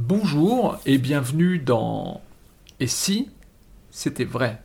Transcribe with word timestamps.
Bonjour 0.00 0.78
et 0.86 0.96
bienvenue 0.96 1.58
dans 1.58 2.20
Et 2.78 2.86
si 2.86 3.30
c'était 3.90 4.24
vrai? 4.24 4.62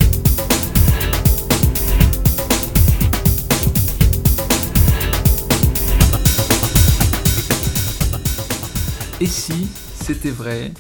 Et 9.20 9.26
si 9.26 9.66
c'était 9.96 10.30
vrai? 10.30 10.72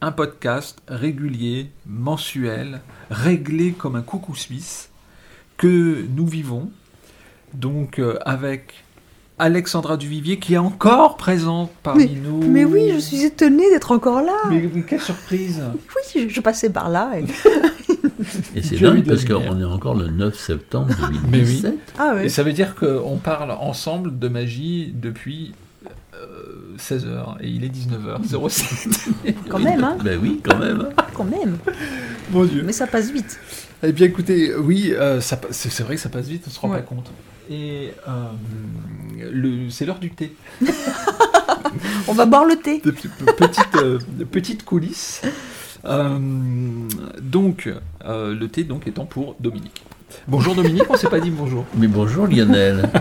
Un 0.00 0.10
podcast 0.10 0.82
régulier, 0.88 1.70
mensuel, 1.86 2.80
réglé 3.08 3.70
comme 3.70 3.94
un 3.94 4.02
coucou 4.02 4.34
suisse 4.34 4.90
que 5.56 6.04
nous 6.08 6.26
vivons. 6.26 6.72
Donc 7.54 8.00
euh, 8.00 8.18
avec 8.24 8.82
Alexandra 9.42 9.96
Duvivier 9.96 10.38
qui 10.38 10.54
est 10.54 10.58
encore 10.58 11.16
présente 11.16 11.70
parmi 11.82 12.04
Mais- 12.06 12.20
nous. 12.28 12.42
Mais 12.48 12.64
oui, 12.64 12.92
je 12.94 12.98
suis 13.00 13.22
étonnée 13.24 13.68
d'être 13.70 13.90
encore 13.92 14.22
là. 14.22 14.36
Mais, 14.50 14.68
mais 14.72 14.82
quelle 14.82 15.00
surprise 15.00 15.60
Oui, 16.16 16.28
je 16.28 16.40
passais 16.40 16.70
par 16.70 16.88
là. 16.88 17.12
et- 17.18 17.24
Et 18.58 18.62
c'est 18.62 18.76
dingue 18.80 19.04
parce 19.06 19.24
qu'on 19.24 19.60
est 19.60 19.64
encore 19.64 19.94
le 19.96 20.08
9 20.08 20.38
septembre 20.38 20.94
Mais 21.30 21.38
2017. 21.40 21.74
Ah 21.98 22.12
Et 22.14 22.16
ouais. 22.16 22.28
ça 22.28 22.42
veut 22.42 22.52
dire 22.52 22.74
qu'on 22.76 23.16
parle 23.16 23.50
ensemble 23.50 24.18
de 24.18 24.28
magie 24.28 24.92
depuis 24.94 25.54
16h 26.78 27.36
et 27.40 27.48
il 27.48 27.64
est 27.64 27.68
19h07. 27.68 29.34
Quand 29.48 29.58
même, 29.58 29.82
hein. 29.84 29.96
Ben 30.04 30.18
oui, 30.22 30.40
quand 30.42 30.58
même. 30.58 30.88
Quand 31.14 31.24
même. 31.24 31.58
Mon 32.30 32.44
Dieu. 32.44 32.62
Mais 32.64 32.72
ça 32.72 32.86
passe 32.86 33.10
vite. 33.10 33.38
Eh 33.82 33.92
bien 33.92 34.06
écoutez, 34.06 34.54
oui, 34.54 34.92
euh, 34.92 35.20
c'est 35.20 35.38
c'est 35.50 35.82
vrai 35.82 35.96
que 35.96 36.00
ça 36.00 36.08
passe 36.08 36.26
vite, 36.28 36.44
on 36.46 36.50
se 36.50 36.60
rend 36.60 36.70
Ouais. 36.70 36.76
pas 36.76 36.82
compte. 36.82 37.10
Et 37.52 37.92
euh, 38.08 39.68
c'est 39.68 39.84
l'heure 39.84 39.98
du 39.98 40.10
thé. 40.10 40.34
On 42.08 42.14
va 42.14 42.24
boire 42.24 42.46
le 42.46 42.56
thé. 42.56 42.78
petite, 42.80 43.76
euh, 43.76 43.98
petite 44.30 44.64
coulisse. 44.64 45.20
Euh, 45.84 46.18
donc, 47.20 47.70
euh, 48.06 48.34
le 48.34 48.48
thé 48.48 48.64
donc 48.64 48.86
étant 48.86 49.04
pour 49.04 49.36
Dominique. 49.38 49.82
Bonjour 50.28 50.54
Dominique, 50.54 50.84
on 50.90 50.96
s'est 50.96 51.08
pas 51.08 51.20
dit 51.20 51.30
bonjour. 51.30 51.64
Mais 51.76 51.88
bonjour 51.88 52.26
Lionel. 52.26 52.88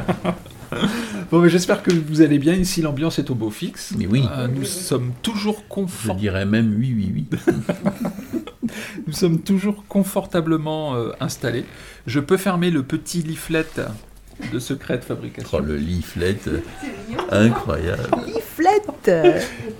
Bon, 1.29 1.39
mais 1.41 1.49
j'espère 1.49 1.83
que 1.83 1.91
vous 1.91 2.21
allez 2.21 2.39
bien. 2.39 2.53
Ici, 2.53 2.81
l'ambiance 2.81 3.19
est 3.19 3.29
au 3.29 3.35
beau 3.35 3.49
fixe. 3.49 3.93
Mais 3.97 4.05
oui. 4.07 4.23
Euh, 4.37 4.47
nous 4.47 4.63
sommes 4.63 5.11
toujours 5.21 5.63
Je 5.67 5.73
confort- 5.73 6.15
dirais 6.15 6.45
même 6.45 6.73
oui, 6.77 6.93
oui, 6.95 7.11
oui. 7.13 7.25
nous 9.07 9.11
sommes 9.13 9.39
toujours 9.41 9.83
confortablement 9.89 10.95
euh, 10.95 11.11
installés. 11.19 11.65
Je 12.07 12.21
peux 12.21 12.37
fermer 12.37 12.69
le 12.71 12.83
petit 12.83 13.21
leaflet 13.21 13.65
de 14.51 14.59
secret 14.59 14.97
de 14.97 15.03
fabrication. 15.03 15.57
Oh, 15.57 15.61
le 15.61 15.75
leaflet, 15.75 16.37
incroyable. 17.31 18.03
Iflette. 18.27 19.11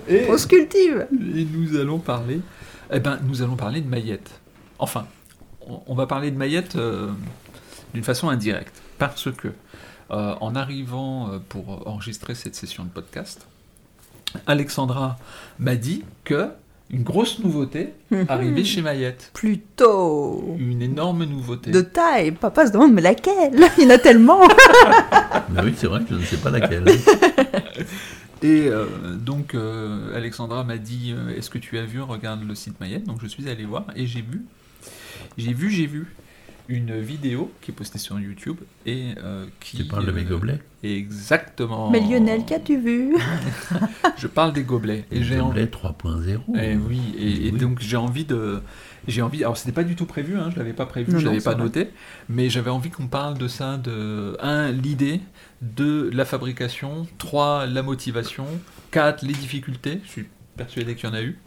Et, 0.08 0.26
On 0.28 0.36
se 0.38 0.46
cultive. 0.46 1.06
et 1.12 1.44
nous 1.44 1.76
allons 1.76 1.98
parler. 1.98 2.40
Eh 2.92 3.00
ben, 3.00 3.18
nous 3.26 3.42
allons 3.42 3.56
parler 3.56 3.80
de 3.80 3.88
Mayette. 3.88 4.30
Enfin, 4.78 5.06
on, 5.66 5.80
on 5.86 5.94
va 5.94 6.06
parler 6.06 6.30
de 6.30 6.36
Mayette 6.36 6.76
euh, 6.76 7.10
d'une 7.94 8.04
façon 8.04 8.28
indirecte, 8.28 8.82
parce 8.98 9.30
que 9.32 9.48
euh, 10.10 10.34
en 10.40 10.54
arrivant 10.54 11.30
euh, 11.32 11.38
pour 11.38 11.88
enregistrer 11.88 12.34
cette 12.34 12.54
session 12.54 12.84
de 12.84 12.90
podcast, 12.90 13.46
Alexandra 14.46 15.18
m'a 15.58 15.76
dit 15.76 16.04
que 16.24 16.50
une 16.90 17.02
grosse 17.02 17.38
nouveauté 17.38 17.94
arrivait 18.28 18.64
chez 18.64 18.82
Mayette. 18.82 19.30
Plutôt. 19.32 20.56
Une 20.58 20.82
énorme 20.82 21.24
nouveauté. 21.24 21.70
De 21.70 21.80
taille. 21.80 22.32
Papa 22.32 22.66
se 22.66 22.72
demande, 22.72 22.92
mais 22.92 23.00
laquelle? 23.00 23.54
Il 23.78 23.84
y 23.84 23.86
en 23.86 23.90
a 23.90 23.98
tellement. 23.98 24.46
Mais 25.50 25.62
oui, 25.64 25.74
c'est 25.76 25.86
vrai 25.86 26.00
que 26.00 26.10
je 26.10 26.20
ne 26.20 26.24
sais 26.24 26.36
pas 26.36 26.50
laquelle. 26.50 26.84
Et 28.42 28.66
euh, 28.66 28.86
donc, 29.16 29.54
euh, 29.54 30.14
Alexandra 30.16 30.64
m'a 30.64 30.76
dit 30.76 31.14
euh, 31.16 31.36
Est-ce 31.36 31.48
que 31.48 31.58
tu 31.58 31.78
as 31.78 31.84
vu 31.84 32.02
Regarde 32.02 32.42
le 32.46 32.54
site 32.54 32.78
Mayette? 32.80 33.04
Donc, 33.04 33.18
je 33.22 33.28
suis 33.28 33.48
allé 33.48 33.64
voir 33.64 33.86
et 33.94 34.06
j'ai 34.06 34.20
vu, 34.20 34.42
j'ai 35.38 35.52
vu, 35.52 35.70
j'ai 35.70 35.86
vu 35.86 36.14
une 36.74 36.98
vidéo 37.00 37.52
qui 37.60 37.70
est 37.70 37.74
postée 37.74 37.98
sur 37.98 38.18
YouTube 38.18 38.56
et 38.86 39.14
euh, 39.22 39.46
qui. 39.60 39.76
Tu 39.78 39.84
parles 39.84 40.06
de 40.06 40.12
mes 40.12 40.22
euh, 40.22 40.28
gobelets 40.28 40.60
Exactement. 40.82 41.90
Mais 41.90 42.00
Lionel, 42.00 42.44
qu'as-tu 42.44 42.78
vu? 42.80 43.14
Je 44.16 44.26
parle 44.26 44.52
des 44.52 44.62
gobelets. 44.64 45.04
Et 45.10 45.18
Les 45.18 45.24
j'ai 45.24 45.40
envie. 45.40 45.64
gobelets 45.66 45.66
3.0. 45.66 46.38
Eh 46.60 46.76
oui, 46.76 47.00
et, 47.18 47.46
et 47.48 47.52
Oui. 47.52 47.58
donc 47.58 47.80
j'ai 47.80 47.96
envie 47.96 48.24
de. 48.24 48.60
J'ai 49.08 49.22
envie. 49.22 49.42
Alors 49.44 49.56
c'était 49.56 49.72
pas 49.72 49.84
du 49.84 49.96
tout 49.96 50.06
prévu, 50.06 50.36
hein, 50.38 50.50
je 50.52 50.58
l'avais 50.58 50.72
pas 50.72 50.86
prévu, 50.86 51.12
Non, 51.12 51.18
je 51.18 51.26
l'avais 51.26 51.40
pas 51.40 51.52
vrai. 51.54 51.62
noté, 51.64 51.90
mais 52.28 52.48
j'avais 52.50 52.70
envie 52.70 52.90
qu'on 52.90 53.06
parle 53.08 53.36
de 53.38 53.48
ça, 53.48 53.76
de 53.76 54.36
un 54.40 54.70
l'idée, 54.70 55.20
deux 55.60 56.08
la 56.10 56.24
fabrication, 56.24 57.06
trois 57.18 57.66
la 57.66 57.82
motivation, 57.82 58.46
quatre 58.90 59.24
les 59.24 59.34
difficultés, 59.34 60.00
je 60.04 60.08
suis 60.10 60.28
persuadé 60.56 60.94
qu'il 60.94 61.08
y 61.08 61.12
en 61.12 61.14
a 61.14 61.22
eu, 61.22 61.38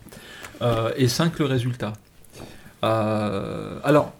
euh, 0.62 0.92
et 0.98 1.08
cinq 1.08 1.40
le 1.40 1.46
résultat. 1.46 1.94
Euh, 2.84 3.80
alors 3.84 4.14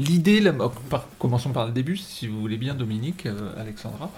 l'idée, 0.00 0.40
la- 0.40 0.52
par- 0.52 1.06
commençons 1.18 1.50
par 1.50 1.66
le 1.66 1.72
début, 1.72 1.96
si 1.96 2.26
vous 2.26 2.40
voulez 2.40 2.56
bien, 2.56 2.74
Dominique, 2.74 3.26
euh, 3.26 3.52
Alexandra. 3.58 4.10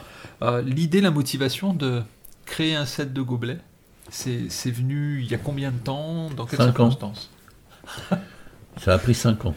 Euh, 0.42 0.62
l'idée, 0.62 1.00
la 1.00 1.10
motivation 1.10 1.74
de 1.74 2.02
créer 2.46 2.74
un 2.74 2.86
set 2.86 3.12
de 3.12 3.22
gobelets. 3.22 3.58
C'est 4.10 4.50
c'est 4.50 4.70
venu 4.70 5.20
il 5.22 5.30
y 5.30 5.34
a 5.34 5.38
combien 5.38 5.70
de 5.70 5.78
temps 5.78 6.28
Dans 6.36 6.44
quelles 6.44 6.58
Cinq 6.58 6.80
ans. 6.80 6.90
circonstances? 6.90 7.30
Ça 8.80 8.94
a 8.94 8.98
pris 8.98 9.14
5 9.14 9.44
ans. 9.46 9.54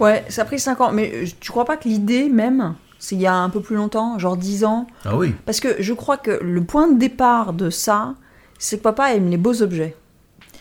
Ouais, 0.00 0.24
ça 0.28 0.42
a 0.42 0.44
pris 0.44 0.58
5 0.58 0.80
ans. 0.80 0.92
Mais 0.92 1.24
tu 1.40 1.50
crois 1.50 1.64
pas 1.64 1.76
que 1.76 1.88
l'idée 1.88 2.28
même, 2.28 2.74
c'est 2.98 3.14
il 3.16 3.20
y 3.20 3.26
a 3.26 3.34
un 3.34 3.50
peu 3.50 3.60
plus 3.60 3.76
longtemps, 3.76 4.18
genre 4.18 4.36
10 4.36 4.64
ans? 4.64 4.86
Ah 5.04 5.16
oui, 5.16 5.34
Parce 5.44 5.60
que 5.60 5.80
je 5.82 5.92
crois 5.92 6.16
que 6.16 6.30
le 6.42 6.64
point 6.64 6.88
de 6.90 6.98
départ 6.98 7.52
de 7.52 7.70
ça, 7.70 8.14
c'est 8.58 8.78
que 8.78 8.82
papa 8.82 9.14
aime 9.14 9.28
les 9.30 9.36
beaux 9.36 9.62
objets. 9.62 9.96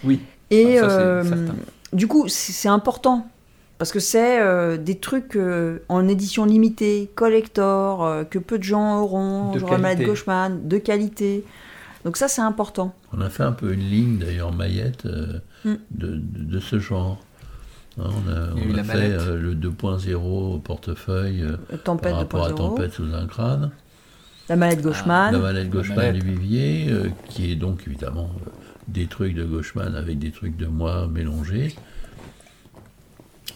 Oui. 0.04 0.22
Et 0.50 0.80
Ah, 0.80 0.90
ça, 0.90 1.00
euh, 1.00 1.48
du 1.94 2.08
coup, 2.08 2.28
c'est 2.28 2.68
important. 2.70 3.28
Parce 3.82 3.92
que 3.92 4.00
c'est 4.00 4.40
euh, 4.40 4.78
des 4.78 5.00
trucs 5.00 5.36
euh, 5.36 5.80
en 5.90 6.08
édition 6.08 6.46
limitée, 6.46 7.10
collector, 7.16 8.06
euh, 8.06 8.24
que 8.24 8.38
peu 8.38 8.60
de 8.60 8.64
gens 8.64 9.02
auront, 9.02 9.54
De 9.54 9.58
genre 9.58 9.72
la 9.72 9.80
Malette 9.80 9.98
qualité. 9.98 10.12
Gauchman, 10.12 10.68
de 10.68 10.78
qualité. 10.78 11.44
Donc 12.06 12.16
ça, 12.16 12.28
c'est 12.28 12.44
important. 12.44 12.94
on 13.12 13.22
a 13.22 13.30
fait 13.32 13.42
un 13.42 13.54
peu 13.54 13.74
une 13.74 13.80
ligne 13.80 14.20
d'ailleurs 14.20 14.52
Mayette 14.54 15.08
euh, 15.08 15.40
Mm. 15.66 15.74
de, 15.96 16.08
de- 16.10 16.44
de 16.44 16.60
ce 16.60 16.78
genre. 16.78 17.24
Hein, 18.00 18.04
on 18.28 18.32
a, 18.32 18.54
on 18.54 18.74
fait 18.76 18.84
mallette. 18.84 19.20
euh, 19.20 19.40
le 19.42 19.56
2.0 19.56 20.16
au 20.16 20.60
portefeuille 20.60 21.42
euh, 21.42 21.58
Tempête 21.84 22.12
par 22.12 22.20
rapport 22.20 22.46
à 22.46 22.50
2.0, 22.52 22.56
Tempête 22.56 22.94
sous 22.94 23.12
un 23.16 23.26
crâne. 23.26 23.72
la 24.48 24.58
Malette 24.58 24.84
Gauchman. 24.84 25.32
La 25.32 25.40
mallette 25.40 25.72
Gauchman 25.72 25.96
mallette. 25.96 26.24
du 26.24 26.30
Vivier, 26.36 26.86
euh, 26.92 27.08
qui 27.30 27.52
est 27.52 27.56
donc 27.56 27.82
évidemment 27.88 28.30
euh, 28.46 28.50
des 28.88 29.08
trucs 29.08 29.34
de 29.34 29.44
Gauchman 29.44 29.96
avec 29.96 30.20
des 30.20 30.30
trucs 30.30 30.56
de 30.56 30.68
moi 30.68 31.08
mélangés. 31.08 31.76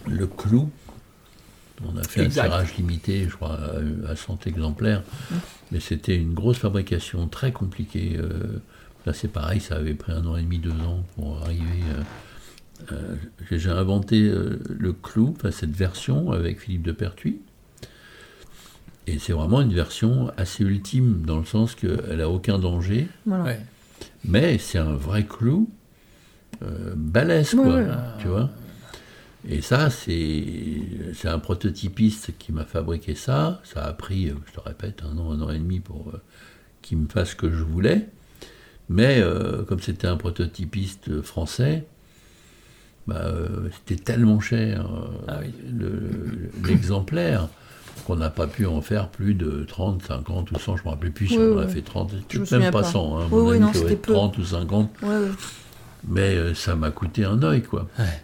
Le 0.07 0.27
clou, 0.27 0.69
on 1.85 1.97
a 1.97 2.03
fait 2.03 2.23
Exact. 2.25 2.45
un 2.45 2.49
tirage 2.49 2.77
limité, 2.77 3.27
je 3.29 3.35
crois, 3.35 3.57
à, 4.07 4.11
à 4.11 4.15
100 4.15 4.47
exemplaires, 4.47 5.03
mais 5.71 5.79
c'était 5.79 6.15
une 6.17 6.33
grosse 6.33 6.57
fabrication 6.57 7.27
très 7.27 7.51
compliquée. 7.51 8.17
euh, 8.17 8.61
là, 9.05 9.13
c'est 9.13 9.27
pareil, 9.27 9.59
ça 9.59 9.75
avait 9.75 9.93
pris 9.93 10.11
un 10.11 10.25
an 10.25 10.37
et 10.37 10.43
demi, 10.43 10.59
deux 10.59 10.71
ans 10.71 11.03
pour 11.15 11.41
arriver. 11.41 11.63
euh, 11.89 12.03
euh, 12.93 13.15
j'ai- 13.49 13.59
J'ai 13.59 13.69
inventé 13.71 14.19
le 14.29 14.93
clou, 14.93 15.33
enfin, 15.37 15.51
cette 15.51 15.75
version 15.75 16.31
avec 16.31 16.59
Philippe 16.59 16.83
de 16.83 16.91
Pertuis. 16.91 17.39
Et 19.07 19.19
c'est 19.19 19.33
vraiment 19.33 19.61
une 19.61 19.73
version 19.73 20.31
assez 20.37 20.63
ultime, 20.63 21.23
dans 21.25 21.37
le 21.37 21.45
sens 21.45 21.75
qu'elle 21.75 22.17
n'a 22.17 22.29
aucun 22.29 22.57
danger, 22.57 23.07
Voilà. 23.25 23.43
Ouais. 23.43 23.59
mais 24.23 24.57
c'est 24.57 24.79
un 24.79 24.93
vrai 24.95 25.23
clou 25.25 25.69
euh, 26.63 26.93
balèze, 26.95 27.53
Ouais, 27.53 27.63
quoi, 27.63 27.75
ouais. 27.75 27.87
tu 28.19 28.27
vois. 28.27 28.49
Et 29.47 29.61
ça, 29.61 29.89
c'est 29.91 31.27
un 31.27 31.39
prototypiste 31.39 32.31
qui 32.39 32.51
m'a 32.51 32.65
fabriqué 32.65 33.13
ça. 33.15 33.61
Ça 33.63 33.83
a 33.85 33.93
pris, 33.93 34.29
euh, 34.29 34.33
je 34.47 34.53
te 34.53 34.59
répète, 34.59 35.03
un 35.03 35.17
an, 35.17 35.31
un 35.31 35.41
an 35.41 35.49
et 35.51 35.59
demi 35.59 35.79
pour 35.79 36.09
euh, 36.13 36.21
qu'il 36.81 36.97
me 36.97 37.07
fasse 37.07 37.31
ce 37.31 37.35
que 37.35 37.49
je 37.51 37.63
voulais. 37.63 38.07
Mais 38.89 39.19
euh, 39.21 39.63
comme 39.63 39.79
c'était 39.79 40.07
un 40.07 40.17
prototypiste 40.17 41.21
français, 41.21 41.85
bah, 43.07 43.21
euh, 43.25 43.69
c'était 43.71 44.01
tellement 44.03 44.39
cher 44.39 44.85
euh, 44.91 45.07
Ah 45.27 45.39
oui. 45.41 45.53
le- 45.77 46.49
l'exemplaire 46.67 47.47
qu'on 48.05 48.15
n'a 48.15 48.29
pas 48.31 48.47
pu 48.47 48.65
en 48.65 48.81
faire 48.81 49.09
plus 49.09 49.35
de 49.35 49.63
30, 49.67 50.03
50 50.03 50.51
ou 50.51 50.59
100, 50.59 50.77
je 50.77 50.81
ne 50.81 50.85
me 50.87 50.91
rappelle 50.91 51.11
plus 51.11 51.27
si 51.27 51.37
Oui, 51.37 51.45
on 51.49 51.55
en 51.57 51.61
a 51.61 51.65
oui. 51.65 51.71
fait 51.71 51.81
30, 51.81 52.13
Je 52.29 52.39
me 52.39 52.59
même 52.59 52.71
pas 52.71 52.81
pas. 52.81 52.83
100, 52.91 53.17
hein, 53.19 53.27
Oui, 53.31 53.41
mon 53.41 53.45
oui, 53.45 53.51
avis, 53.51 53.59
non, 53.61 53.67
ça 53.67 53.73
doit 53.73 53.81
c'était 53.89 53.93
être 53.93 54.01
peu. 54.01 54.13
30 54.13 54.37
ou 54.39 54.43
50, 54.43 54.91
Ouais, 55.01 55.07
ouais. 55.09 55.29
mais 56.07 56.35
euh, 56.35 56.53
ça 56.55 56.75
m'a 56.75 56.91
coûté 56.91 57.25
un 57.25 57.41
œil, 57.43 57.61
quoi. 57.63 57.87
Ouais. 57.97 58.21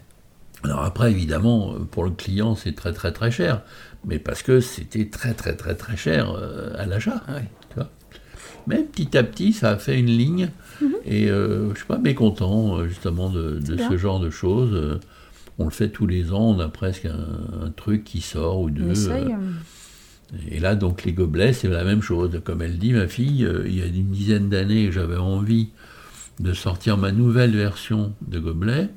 Alors 0.64 0.84
après, 0.84 1.12
évidemment, 1.12 1.74
euh, 1.74 1.80
pour 1.80 2.04
le 2.04 2.12
client, 2.12 2.56
c'est 2.56 2.74
très 2.74 2.94
très 2.94 3.12
très 3.12 3.32
cher, 3.32 3.62
mais 4.06 4.20
parce 4.20 4.44
que 4.44 4.60
c'était 4.60 5.10
très 5.10 5.34
très 5.34 5.56
très 5.56 5.76
très 5.76 5.98
cher 5.98 6.32
euh, 6.32 6.72
à 6.78 6.86
l'achat. 6.86 7.24
Ouais. 7.30 7.50
tu 7.70 7.76
vois. 7.76 7.90
Mais 8.68 8.84
petit 8.84 9.18
à 9.18 9.24
petit, 9.24 9.54
ça 9.54 9.72
a 9.72 9.78
fait 9.78 10.00
une 10.00 10.06
ligne, 10.06 10.50
et 11.06 11.30
euh, 11.32 11.72
je 11.72 11.78
suis 11.78 11.88
pas 11.88 11.98
mécontent 11.98 12.78
euh, 12.78 12.88
justement 12.88 13.30
de, 13.30 13.60
ce 13.90 13.98
genre 13.98 14.20
de 14.20 14.30
choses. 14.30 15.00
On 15.58 15.66
le 15.66 15.72
fait 15.72 15.90
tous 15.90 16.08
les 16.08 16.32
ans, 16.32 16.56
on 16.56 16.60
a 16.60 16.70
presque 16.70 17.06
un, 17.06 17.66
un 17.66 17.70
truc 17.72 18.04
qui 18.04 18.22
sort 18.22 18.62
ou 18.62 18.70
deux. 18.70 18.94
euh, 19.10 19.38
et 20.50 20.60
là, 20.60 20.76
donc, 20.76 21.04
les 21.04 21.14
gobelets, 21.14 21.54
c'est 21.54 21.68
la 21.68 21.84
même 21.84 22.02
chose. 22.02 22.40
Comme 22.44 22.62
elle 22.62 22.78
dit, 22.78 22.94
ma 22.94 23.08
fille, 23.08 23.44
euh, 23.46 23.64
il 23.68 23.78
y 23.78 23.82
a 23.82 23.86
une 23.86 24.12
dizaine 24.12 24.50
d'années, 24.50 24.92
j'avais 24.92 25.18
envie 25.18 25.70
de 26.40 26.54
sortir 26.54 26.98
ma 26.98 27.12
nouvelle 27.12 27.56
version 27.56 28.14
de 28.28 28.40
gobelet. 28.40 28.90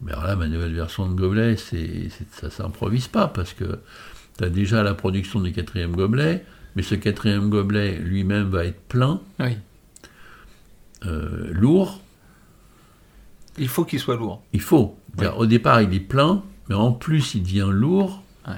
Mais 0.00 0.12
alors 0.12 0.24
là, 0.24 0.36
ma 0.36 0.46
nouvelle 0.46 0.74
version 0.74 1.08
de 1.08 1.14
gobelet, 1.14 1.56
c'est, 1.56 2.08
ça 2.32 2.50
s'improvise 2.50 3.08
pas 3.08 3.26
parce 3.28 3.52
que 3.52 3.80
tu 4.38 4.44
as 4.44 4.48
déjà 4.48 4.82
la 4.82 4.94
production 4.94 5.40
du 5.40 5.52
quatrième 5.52 5.96
gobelet, 5.96 6.44
mais 6.76 6.82
ce 6.82 6.94
quatrième 6.94 7.50
gobelet 7.50 7.96
lui-même 7.98 8.48
va 8.48 8.64
être 8.64 8.80
plein, 8.82 9.20
Oui. 9.40 9.56
euh, 11.06 11.48
lourd. 11.52 12.00
Il 13.58 13.68
faut 13.68 13.84
qu'il 13.84 13.98
soit 13.98 14.16
lourd. 14.16 14.42
Il 14.52 14.60
faut. 14.60 14.96
Au 15.36 15.46
départ, 15.46 15.82
il 15.82 15.92
est 15.92 15.98
plein, 16.00 16.44
mais 16.68 16.76
en 16.76 16.92
plus, 16.92 17.34
il 17.34 17.42
devient 17.42 17.68
lourd. 17.70 18.22
Ouais. 18.46 18.54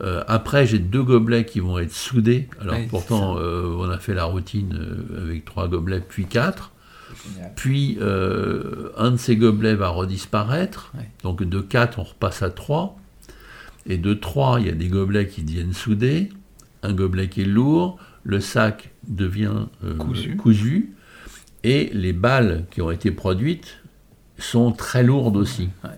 Euh, 0.00 0.24
après, 0.26 0.66
j'ai 0.66 0.80
deux 0.80 1.02
gobelets 1.04 1.44
qui 1.46 1.60
vont 1.60 1.78
être 1.78 1.92
soudés. 1.92 2.48
Alors 2.60 2.76
pourtant, 2.90 3.38
euh, 3.38 3.72
on 3.78 3.88
a 3.88 3.98
fait 3.98 4.14
la 4.14 4.24
routine 4.24 4.76
avec 5.16 5.44
trois 5.44 5.68
gobelets, 5.68 6.00
puis 6.00 6.26
quatre. 6.26 6.72
Génial. 7.34 7.52
Puis 7.56 7.98
euh, 8.00 8.90
un 8.96 9.12
de 9.12 9.16
ces 9.16 9.36
gobelets 9.36 9.74
va 9.74 9.88
redisparaître. 9.88 10.92
Ouais. 10.96 11.08
Donc 11.22 11.42
de 11.42 11.60
4, 11.60 11.98
on 11.98 12.02
repasse 12.04 12.42
à 12.42 12.50
3. 12.50 12.98
Et 13.86 13.98
de 13.98 14.14
3, 14.14 14.60
il 14.60 14.66
y 14.66 14.70
a 14.70 14.72
des 14.72 14.88
gobelets 14.88 15.28
qui 15.28 15.42
deviennent 15.42 15.72
soudés. 15.72 16.30
Un 16.82 16.92
gobelet 16.92 17.28
qui 17.28 17.42
est 17.42 17.46
lourd. 17.46 17.98
Le 18.24 18.40
sac 18.40 18.90
devient 19.06 19.66
euh, 19.84 19.94
Cousu. 19.94 20.36
cousu. 20.36 20.92
Et 21.64 21.90
les 21.94 22.12
balles 22.12 22.64
qui 22.70 22.82
ont 22.82 22.90
été 22.90 23.10
produites 23.10 23.78
sont 24.38 24.72
très 24.72 25.02
lourdes 25.04 25.36
aussi. 25.36 25.68
Ouais. 25.84 25.90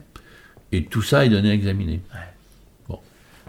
Et 0.72 0.84
tout 0.84 1.02
ça 1.02 1.24
est 1.24 1.30
donné 1.30 1.50
à 1.50 1.54
examiner. 1.54 2.00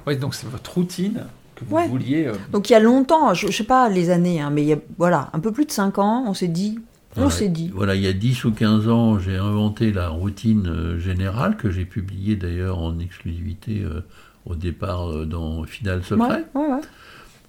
Ouais, 0.07 0.15
donc 0.15 0.33
c'est 0.33 0.47
votre 0.47 0.73
routine 0.73 1.19
que 1.55 1.65
vous 1.65 1.75
Ouais. 1.75 1.87
vouliez. 1.87 2.25
euh, 2.27 2.33
Donc 2.51 2.69
il 2.69 2.73
y 2.73 2.75
a 2.75 2.79
longtemps, 2.79 3.33
je, 3.33 3.47
je 3.47 3.51
sais 3.51 3.63
pas 3.65 3.89
les 3.89 4.09
années, 4.09 4.39
hein, 4.39 4.49
mais 4.49 4.61
il 4.63 4.67
y 4.69 4.73
a, 4.73 4.77
voilà, 4.97 5.29
un 5.33 5.39
peu 5.39 5.51
plus 5.51 5.65
de 5.65 5.71
5 5.71 5.99
ans, 5.99 6.23
on 6.25 6.33
s'est 6.33 6.47
dit, 6.47 6.79
on 7.25 7.29
s'est 7.29 7.49
dit. 7.49 7.71
Voilà, 7.73 7.95
il 7.95 8.01
y 8.01 8.07
a 8.07 8.13
10 8.13 8.45
ou 8.45 8.51
15 8.51 8.87
ans, 8.89 9.19
j'ai 9.19 9.37
inventé 9.37 9.91
la 9.91 10.09
routine 10.09 10.67
euh, 10.67 10.99
générale, 10.99 11.57
que 11.57 11.69
j'ai 11.69 11.85
publiée 11.85 12.35
d'ailleurs 12.35 12.79
en 12.79 12.99
exclusivité 12.99 13.81
euh, 13.83 14.01
au 14.45 14.55
départ 14.55 15.09
euh, 15.09 15.25
dans 15.25 15.63
Final 15.63 16.03
Secret. 16.03 16.45
Ouais, 16.53 16.61
ouais, 16.61 16.67
ouais. 16.73 16.81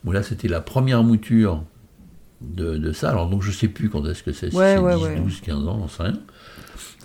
Où 0.05 0.13
là, 0.13 0.23
c'était 0.23 0.49
la 0.49 0.61
première 0.61 1.03
mouture 1.03 1.63
de, 2.41 2.77
de 2.77 2.93
ça. 2.93 3.11
Alors, 3.11 3.29
donc, 3.29 3.43
je 3.43 3.51
sais 3.51 3.69
plus 3.69 3.91
quand 3.91 4.05
est-ce 4.07 4.23
que 4.23 4.33
c'est, 4.33 4.51
si 4.51 4.57
Ouais, 4.57 4.77
c'est 4.77 4.83
ouais, 4.83 4.97
10, 4.97 5.03
ouais. 5.03 5.17
12, 5.21 5.41
15 5.41 5.57
ans, 5.69 5.79
j'en 5.81 5.89
sais 5.89 6.03
rien. 6.05 6.19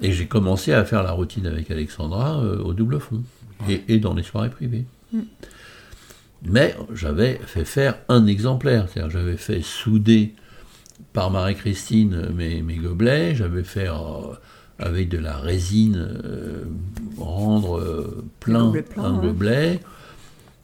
Et 0.02 0.12
j'ai 0.12 0.28
commencé 0.28 0.74
à 0.74 0.84
faire 0.86 1.04
la 1.04 1.12
routine 1.12 1.46
avec 1.48 1.72
Alexandra 1.72 2.40
euh, 2.40 2.58
au 2.64 2.74
double 2.74 3.00
fond 3.00 3.24
et, 3.70 3.84
et 3.88 4.00
dans 4.00 4.14
les 4.14 4.24
soirées 4.24 4.50
privées. 4.50 4.86
Mm. 5.14 5.20
Mais 6.48 6.76
j'avais 6.94 7.40
fait 7.46 7.66
faire 7.66 7.98
un 8.10 8.28
exemplaire, 8.28 8.88
c'est-à-dire 8.90 9.10
j'avais 9.10 9.38
fait 9.38 9.62
souder 9.62 10.36
par 11.16 11.32
Marie-Christine 11.32 12.14
euh, 12.14 12.30
mes, 12.32 12.62
mes 12.62 12.76
gobelets, 12.76 13.34
j'avais 13.34 13.64
fait 13.64 13.88
euh, 13.88 14.36
avec 14.78 15.10
de 15.10 15.18
la 15.18 15.38
résine 15.38 15.96
euh, 16.24 16.66
rendre 17.18 17.80
euh, 17.80 18.24
plein 18.40 18.66
gobelets 18.66 18.82
pleins, 18.84 19.04
un 19.04 19.16
ouais. 19.16 19.28
gobelet. 19.28 19.80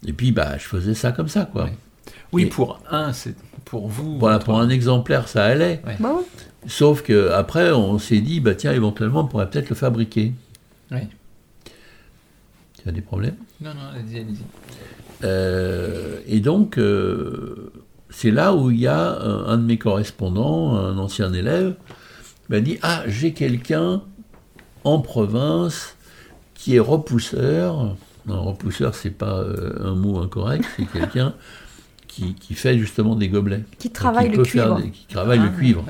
Et 0.05 0.13
puis 0.13 0.31
bah 0.31 0.57
je 0.57 0.65
faisais 0.65 0.93
ça 0.93 1.11
comme 1.11 1.27
ça 1.29 1.45
quoi. 1.45 1.63
Ouais. 1.65 1.77
Oui, 2.33 2.43
Et- 2.43 2.45
pour 2.47 2.79
un, 2.89 3.13
c'est 3.13 3.35
pour 3.65 3.87
vous. 3.87 4.17
Voilà, 4.19 4.39
pour 4.39 4.59
un 4.59 4.69
exemplaire, 4.69 5.27
ça 5.27 5.45
allait. 5.45 5.81
Bah. 5.99 6.15
Sauf 6.67 7.01
que 7.01 7.29
après, 7.31 7.71
on 7.71 7.97
s'est 7.99 8.21
dit, 8.21 8.39
bah 8.39 8.53
tiens, 8.55 8.71
éventuellement, 8.73 9.21
on 9.21 9.27
pourrait 9.27 9.49
peut-être 9.49 9.69
le 9.69 9.75
fabriquer. 9.75 10.31
Oui. 10.91 10.99
Tu 12.81 12.87
as 12.89 12.91
des 12.91 13.01
problèmes? 13.01 13.35
Non, 13.59 13.71
non, 13.73 13.81
allez-y, 13.95 14.19
allez-y. 14.19 14.43
Euh, 15.23 16.19
Et 16.27 16.39
donc, 16.39 16.77
euh, 16.77 17.71
c'est 18.11 18.31
là 18.31 18.53
où 18.53 18.69
il 18.71 18.79
y 18.79 18.87
a 18.87 19.19
un, 19.19 19.45
un 19.47 19.57
de 19.57 19.63
mes 19.63 19.77
correspondants, 19.77 20.75
un 20.75 20.97
ancien 20.97 21.33
élève, 21.33 21.75
m'a 22.49 22.59
dit, 22.59 22.77
ah, 22.81 23.03
j'ai 23.07 23.33
quelqu'un 23.33 24.01
en 24.83 24.99
province 24.99 25.95
qui 26.53 26.75
est 26.75 26.79
repousseur. 26.79 27.95
Non, 28.27 28.43
repousseur, 28.43 28.93
c'est 28.93 29.09
pas 29.09 29.39
euh, 29.39 29.73
un 29.91 29.95
mot 29.95 30.19
incorrect, 30.19 30.65
c'est 30.77 30.85
quelqu'un 30.91 31.33
qui, 32.07 32.35
qui 32.35 32.53
fait 32.53 32.77
justement 32.77 33.15
des 33.15 33.29
gobelets. 33.29 33.63
Qui 33.79 33.87
Donc, 33.87 33.95
travaille 33.95 34.27
il 34.27 34.37
le 34.37 34.43
cuivre. 34.43 34.75
des- 34.81 34.91
qui 34.91 35.05
travaille 35.07 35.39
le 35.39 35.45
Ah, 35.51 35.57
cuivre. 35.57 35.85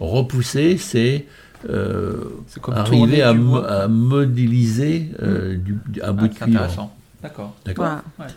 Repousser, 0.00 0.76
c'est 0.78 1.26
euh, 1.70 2.24
arriver 2.72 3.22
à, 3.22 3.32
mo- 3.34 3.62
modéliser 3.88 5.10
euh, 5.22 5.56
du- 5.56 5.78
un 6.02 6.08
Ah, 6.08 6.12
bout 6.12 6.26
de 6.28 6.32
c'est 6.34 6.40
cuivre. 6.40 6.60
intéressant. 6.60 6.94
D'accord. 7.22 7.54
D'accord 7.64 7.84
Voilà. 8.16 8.32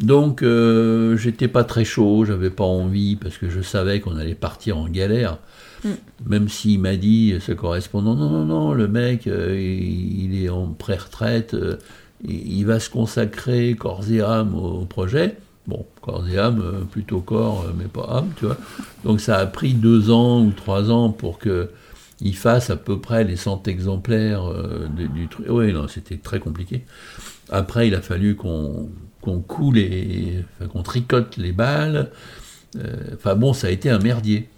Donc, 0.00 0.42
euh, 0.42 1.16
j'étais 1.16 1.48
pas 1.48 1.64
très 1.64 1.84
chaud, 1.84 2.24
j'avais 2.24 2.50
pas 2.50 2.64
envie, 2.64 3.16
parce 3.16 3.38
que 3.38 3.48
je 3.48 3.60
savais 3.60 4.00
qu'on 4.00 4.16
allait 4.16 4.34
partir 4.34 4.76
en 4.78 4.88
galère. 4.88 5.38
Mm. 5.84 5.88
Même 6.26 6.48
s'il 6.48 6.80
m'a 6.80 6.96
dit, 6.96 7.34
ce 7.40 7.52
correspondant, 7.52 8.14
non, 8.14 8.28
non, 8.28 8.44
non, 8.44 8.72
le 8.72 8.88
mec, 8.88 9.26
euh, 9.26 9.54
il, 9.56 10.34
il 10.34 10.44
est 10.44 10.48
en 10.48 10.66
pré-retraite, 10.66 11.54
euh, 11.54 11.76
il, 12.26 12.64
va 12.64 12.80
se 12.80 12.90
consacrer 12.90 13.74
corps 13.78 14.04
et 14.10 14.20
âme 14.20 14.54
au, 14.54 14.80
au 14.80 14.84
projet. 14.84 15.36
Bon, 15.66 15.86
corps 16.02 16.28
et 16.28 16.38
âme, 16.38 16.86
plutôt 16.90 17.20
corps, 17.20 17.66
mais 17.78 17.84
pas 17.84 18.06
âme, 18.18 18.30
tu 18.36 18.46
vois. 18.46 18.58
Donc, 19.04 19.20
ça 19.20 19.36
a 19.38 19.46
pris 19.46 19.74
deux 19.74 20.10
ans 20.10 20.42
ou 20.42 20.50
trois 20.50 20.90
ans 20.90 21.10
pour 21.10 21.38
que 21.38 21.70
il 22.20 22.36
fasse 22.36 22.70
à 22.70 22.76
peu 22.76 23.00
près 23.00 23.24
les 23.24 23.36
100 23.36 23.66
exemplaires 23.68 24.44
de- 24.44 25.06
du 25.06 25.26
truc. 25.28 25.46
Oui, 25.48 25.72
non, 25.72 25.88
c'était 25.88 26.16
très 26.16 26.38
compliqué. 26.38 26.84
Après, 27.50 27.88
il 27.88 27.94
a 27.94 28.00
fallu 28.00 28.36
qu'on 28.36 28.88
qu'on 29.24 29.40
coule 29.40 29.76
les, 29.76 30.44
enfin, 30.60 30.68
qu'on 30.68 30.82
tricote 30.82 31.36
les 31.36 31.52
balles. 31.52 32.10
Euh, 32.76 32.92
Enfin 33.14 33.34
bon, 33.34 33.52
ça 33.52 33.68
a 33.68 33.70
été 33.70 33.88
un 33.90 33.98
merdier. 33.98 34.48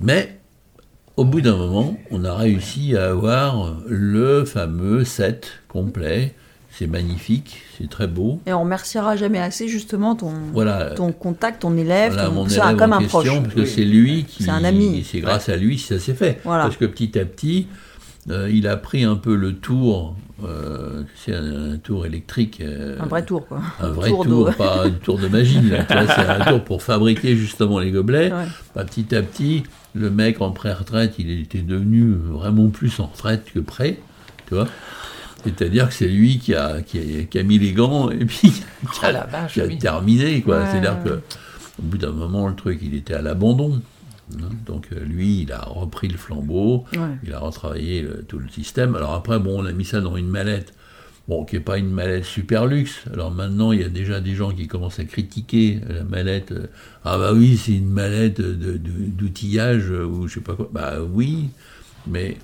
Mais 0.00 0.38
au 1.16 1.24
bout 1.24 1.40
d'un 1.40 1.56
moment, 1.56 1.96
on 2.10 2.24
a 2.24 2.34
réussi 2.34 2.96
à 2.96 3.10
avoir 3.10 3.76
le 3.86 4.44
fameux 4.44 5.04
set 5.04 5.48
complet. 5.68 6.34
C'est 6.72 6.86
magnifique, 6.86 7.62
c'est 7.76 7.90
très 7.90 8.06
beau. 8.06 8.40
Et 8.46 8.52
on 8.54 8.60
remerciera 8.62 9.14
jamais 9.16 9.38
assez 9.40 9.68
justement 9.68 10.14
ton, 10.14 10.32
Voilà. 10.52 10.92
ton 10.92 11.12
contact, 11.12 11.60
ton 11.62 11.76
élève, 11.76 12.12
Voilà, 12.14 12.28
ton- 12.28 12.34
mon 12.34 12.48
ça, 12.48 12.66
élève 12.68 12.78
comme 12.78 12.92
en 12.92 12.96
un 12.96 13.00
question, 13.00 13.20
proche. 13.20 13.42
parce 13.42 13.54
que 13.54 13.60
Oui. 13.60 13.66
c'est 13.66 13.84
lui 13.84 14.24
qui. 14.24 14.44
C'est 14.44 14.50
un 14.50 14.64
ami. 14.64 15.04
C'est 15.04 15.20
grâce 15.20 15.48
à 15.50 15.56
lui 15.56 15.78
si 15.78 15.86
ça 15.88 15.98
s'est 15.98 16.14
fait. 16.14 16.40
Voilà. 16.44 16.62
Parce 16.64 16.76
que 16.78 16.86
petit 16.86 17.18
à 17.18 17.24
petit, 17.26 17.66
euh, 18.30 18.48
il 18.50 18.66
a 18.66 18.76
pris 18.78 19.04
un 19.04 19.16
peu 19.16 19.34
le 19.34 19.56
tour. 19.56 20.16
Euh, 20.46 21.02
c'est 21.16 21.34
un, 21.34 21.72
un 21.72 21.76
tour 21.78 22.06
électrique. 22.06 22.60
euh, 22.60 22.96
Un 23.00 23.06
vrai 23.06 23.24
tour, 23.24 23.46
quoi. 23.46 23.60
un 23.80 23.88
vrai 23.88 24.08
tour 24.10 24.24
tour, 24.26 24.46
de- 24.48 24.52
pas 24.54 24.84
un 24.84 24.90
tour 24.90 25.18
de 25.18 25.28
magie. 25.28 25.60
c'est 25.88 25.92
un 25.94 26.44
tour 26.44 26.64
pour 26.64 26.82
fabriquer 26.82 27.36
justement 27.36 27.78
les 27.78 27.90
gobelets. 27.90 28.32
Ouais. 28.32 28.44
Bah, 28.74 28.84
petit 28.84 29.14
à 29.14 29.22
petit, 29.22 29.62
le 29.94 30.10
mec 30.10 30.40
en 30.40 30.50
pré-retraite, 30.50 31.14
il 31.18 31.30
était 31.40 31.62
devenu 31.62 32.12
vraiment 32.14 32.68
plus 32.68 32.98
en 33.00 33.06
retraite 33.06 33.44
que 33.52 33.60
prêt. 33.60 33.98
Tu 34.48 34.54
vois 34.54 34.68
C'est-à-dire 35.44 35.88
que 35.88 35.94
c'est 35.94 36.08
lui 36.08 36.38
qui 36.38 36.54
a, 36.54 36.82
qui, 36.82 36.98
a, 36.98 37.22
qui 37.24 37.38
a 37.38 37.42
mis 37.42 37.58
les 37.58 37.72
gants 37.72 38.10
et 38.10 38.24
puis 38.24 38.50
qui 38.50 38.62
Oh 39.02 39.06
a, 39.06 39.12
la 39.12 39.24
vache, 39.24 39.54
qui 39.54 39.60
a 39.60 39.66
oui. 39.66 39.78
terminé. 39.78 40.40
quoi. 40.42 40.58
Ouais, 40.58 40.64
C'est-à-dire 40.70 40.96
ouais. 41.04 41.10
que 41.10 41.14
au 41.78 41.82
bout 41.82 41.98
d'un 41.98 42.12
moment, 42.12 42.46
le 42.48 42.54
truc, 42.54 42.78
il 42.82 42.94
était 42.94 43.14
à 43.14 43.22
l'abandon. 43.22 43.80
Hein. 44.42 44.48
Donc 44.66 44.88
euh, 44.92 45.00
lui, 45.04 45.42
il 45.42 45.52
a 45.52 45.60
repris 45.60 46.08
le 46.08 46.16
flambeau. 46.18 46.84
Ouais. 46.92 46.98
Il 47.24 47.32
a 47.34 47.38
retravaillé 47.38 48.02
le- 48.02 48.22
tout 48.26 48.38
le 48.38 48.48
système. 48.48 48.94
Alors 48.94 49.14
après, 49.14 49.38
bon, 49.38 49.62
on 49.62 49.66
a 49.66 49.72
mis 49.72 49.84
ça 49.84 50.00
dans 50.00 50.16
une 50.16 50.28
mallette, 50.28 50.72
bon, 51.28 51.44
qui 51.44 51.56
n'est 51.56 51.60
pas 51.62 51.78
une 51.78 51.90
mallette 51.90 52.24
super 52.24 52.66
luxe. 52.66 53.02
Alors 53.12 53.30
maintenant, 53.30 53.72
il 53.72 53.80
y 53.80 53.84
a 53.84 53.88
déjà 53.88 54.20
des 54.20 54.34
gens 54.34 54.50
qui 54.52 54.66
commencent 54.68 54.98
à 55.00 55.04
critiquer 55.04 55.80
la 55.88 56.04
mallette. 56.04 56.52
euh, 56.52 56.66
Ah 57.04 57.18
bah 57.18 57.32
oui, 57.32 57.56
c'est 57.56 57.72
une 57.72 57.90
mallette 57.90 58.40
d'outillage 58.40 59.90
euh, 59.90 60.04
ou 60.04 60.28
je 60.28 60.34
sais 60.34 60.40
pas 60.40 60.54
quoi. 60.54 60.68
Bah 60.72 60.94
oui, 61.02 61.50
mais 62.06 62.36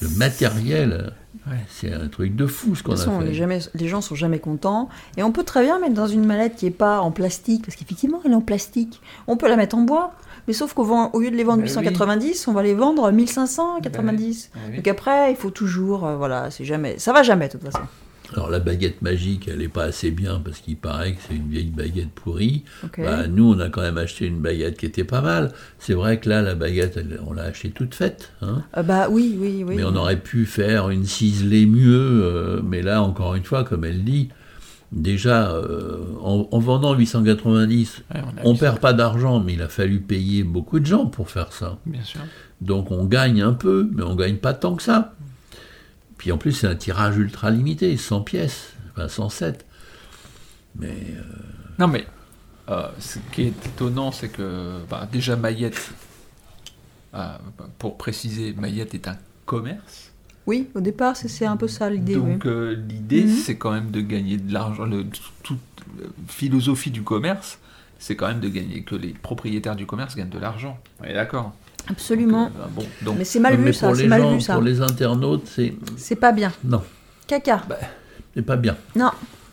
le 0.00 0.08
matériel, 0.10 1.12
Ouais. 1.48 1.58
c'est 1.68 1.92
un 1.92 2.08
truc 2.08 2.34
de 2.34 2.44
fou 2.46 2.74
ce 2.74 2.82
qu'on 2.82 2.94
a 2.94 2.96
fait. 2.96 3.30
est 3.30 3.34
jamais, 3.34 3.60
les 3.74 3.86
gens 3.86 4.00
sont 4.00 4.16
jamais 4.16 4.40
contents. 4.40 4.88
Et 5.16 5.22
on 5.22 5.30
peut 5.30 5.44
très 5.44 5.62
bien 5.62 5.78
mettre 5.78 5.94
dans 5.94 6.08
une 6.08 6.24
mallette 6.26 6.56
qui 6.56 6.64
n'est 6.64 6.70
pas 6.72 6.98
en 7.00 7.12
plastique, 7.12 7.64
parce 7.64 7.76
qu'effectivement, 7.76 8.20
elle 8.24 8.32
est 8.32 8.36
en 8.36 8.40
plastique. 8.40 9.00
On 9.28 9.36
peut 9.36 9.48
la 9.48 9.54
mettre 9.56 9.76
en 9.76 9.82
bois, 9.82 10.12
mais 10.46 10.52
sauf 10.54 10.72
qu'au 10.74 10.84
au 11.12 11.20
lieu 11.20 11.30
de 11.30 11.36
les 11.36 11.44
vendre 11.44 11.62
Bah 11.62 11.68
oui. 11.68 11.74
890, 11.84 12.48
on 12.48 12.52
va 12.52 12.62
les 12.62 12.74
vendre 12.74 13.10
1590. 13.10 14.50
Bah 14.54 14.60
oui. 14.70 14.76
Donc 14.76 14.88
après, 14.88 15.30
il 15.32 15.36
faut 15.36 15.50
toujours, 15.50 16.06
euh, 16.06 16.16
voilà, 16.16 16.50
c'est 16.50 16.64
jamais, 16.64 16.98
ça 16.98 17.12
va 17.12 17.22
jamais 17.22 17.48
de 17.48 17.52
toute 17.52 17.62
façon. 17.64 17.84
Alors 18.32 18.50
la 18.50 18.58
baguette 18.58 19.02
magique, 19.02 19.46
elle 19.46 19.58
n'est 19.58 19.68
pas 19.68 19.84
assez 19.84 20.10
bien 20.10 20.40
parce 20.44 20.58
qu'il 20.58 20.76
paraît 20.76 21.12
que 21.12 21.20
c'est 21.28 21.36
une 21.36 21.46
vieille 21.48 21.70
baguette 21.70 22.10
pourrie. 22.10 22.64
Bah, 22.98 23.28
nous, 23.28 23.54
on 23.54 23.60
a 23.60 23.68
quand 23.68 23.82
même 23.82 23.98
acheté 23.98 24.26
une 24.26 24.40
baguette 24.40 24.76
qui 24.78 24.86
était 24.86 25.04
pas 25.04 25.20
mal. 25.20 25.52
C'est 25.78 25.94
vrai 25.94 26.18
que 26.18 26.28
là, 26.28 26.42
la 26.42 26.56
baguette, 26.56 26.96
elle- 26.96 27.20
on 27.24 27.32
l'a 27.32 27.44
achetée 27.44 27.70
toute 27.70 27.94
faite. 27.94 28.32
hein. 28.42 28.64
Euh, 28.76 28.82
bah 28.82 29.06
oui, 29.08 29.36
oui, 29.40 29.64
oui. 29.64 29.76
Mais 29.76 29.84
on 29.84 29.94
aurait 29.94 30.18
pu 30.18 30.44
faire 30.44 30.90
une 30.90 31.04
ciselée 31.04 31.66
mieux. 31.66 32.24
euh, 32.24 32.60
mais 32.64 32.82
là, 32.82 33.00
encore 33.00 33.36
une 33.36 33.44
fois, 33.44 33.62
comme 33.62 33.84
elle 33.84 34.02
dit, 34.02 34.30
déjà, 34.96 35.50
euh, 35.50 35.98
en, 36.22 36.48
en 36.50 36.58
vendant 36.58 36.94
890, 36.94 38.02
Ouais, 38.14 38.22
on 38.44 38.54
vu 38.54 38.58
perd 38.58 38.80
pas 38.80 38.92
d'argent, 38.92 39.40
mais 39.40 39.52
il 39.52 39.62
a 39.62 39.68
fallu 39.68 40.00
payer 40.00 40.42
beaucoup 40.42 40.80
de 40.80 40.86
gens 40.86 41.06
pour 41.06 41.30
faire 41.30 41.52
ça. 41.52 41.66
ça, 41.66 41.78
Bien 41.86 42.02
sûr. 42.02 42.20
Donc 42.60 42.90
on 42.90 43.04
gagne 43.04 43.42
un 43.42 43.52
peu, 43.52 43.88
mais 43.92 44.02
on 44.02 44.16
gagne 44.16 44.38
pas 44.38 44.54
tant 44.54 44.74
que 44.74 44.82
ça. 44.82 45.14
Puis 46.16 46.32
en 46.32 46.38
plus, 46.38 46.52
c'est 46.52 46.66
un 46.66 46.74
tirage 46.74 47.18
ultra 47.18 47.50
limité, 47.50 47.96
100 47.96 48.22
pièces, 48.22 48.72
enfin 48.92 49.08
107. 49.08 49.66
Mais 50.78 50.88
euh, 50.88 51.22
Non, 51.78 51.88
mais 51.88 52.06
euh, 52.70 52.88
ce 52.98 53.18
qui 53.32 53.42
est 53.42 53.66
étonnant, 53.66 54.10
c'est 54.12 54.30
que 54.30 54.80
bah, 54.90 55.06
déjà 55.12 55.36
Maillette 55.36 55.90
pour 57.78 57.96
préciser, 57.96 58.52
Mayette 58.58 58.94
est 58.94 59.08
un 59.08 59.16
commerce. 59.46 60.05
Oui, 60.46 60.68
au 60.74 60.80
départ, 60.80 61.16
c'est 61.16 61.44
un 61.46 61.56
peu 61.56 61.66
ça 61.68 61.90
l'idée. 61.90 62.16
oui. 62.16 62.32
Donc 62.34 62.46
euh, 62.46 62.76
l'idée, 62.88 63.24
Mhm. 63.24 63.34
c'est 63.34 63.56
quand 63.56 63.72
même 63.72 63.90
de 63.90 64.00
gagner 64.00 64.36
de 64.36 64.52
l'argent. 64.52 64.84
Le- 64.84 65.04
Toute 65.42 65.58
euh, 66.00 66.06
philosophie 66.28 66.90
du 66.90 67.02
commerce, 67.02 67.58
c'est 67.98 68.14
quand 68.16 68.28
même 68.28 68.40
de 68.40 68.48
gagner, 68.48 68.82
que 68.82 68.94
les 68.94 69.08
propriétaires 69.08 69.74
du 69.76 69.86
commerce 69.86 70.14
gagnent 70.14 70.28
de 70.28 70.38
l'argent. 70.38 70.78
On 71.00 71.04
est 71.04 71.14
d'accord? 71.14 71.52
Absolument. 71.88 72.44
Donc, 72.46 72.52
euh, 72.60 72.66
bon, 72.74 72.84
donc, 73.02 73.18
Mais 73.18 73.24
c'est 73.24 73.40
mal 73.40 73.56
Mais 73.58 73.66
vu 73.66 73.72
ça, 73.72 73.86
pour 73.88 73.96
c'est 73.96 74.02
les 74.02 74.08
mal 74.08 74.22
gens, 74.22 74.34
vu 74.34 74.40
ça. 74.40 74.54
pour 74.54 74.62
les 74.62 74.80
internautes, 74.80 75.46
c'est 75.46 75.74
C'est 75.96 76.16
pas 76.16 76.32
bien. 76.32 76.52
non, 76.64 76.82
Caca. 77.26 77.62
c'est 78.34 78.42
pas 78.42 78.56
bien. 78.56 78.76
Non, 78.94 79.10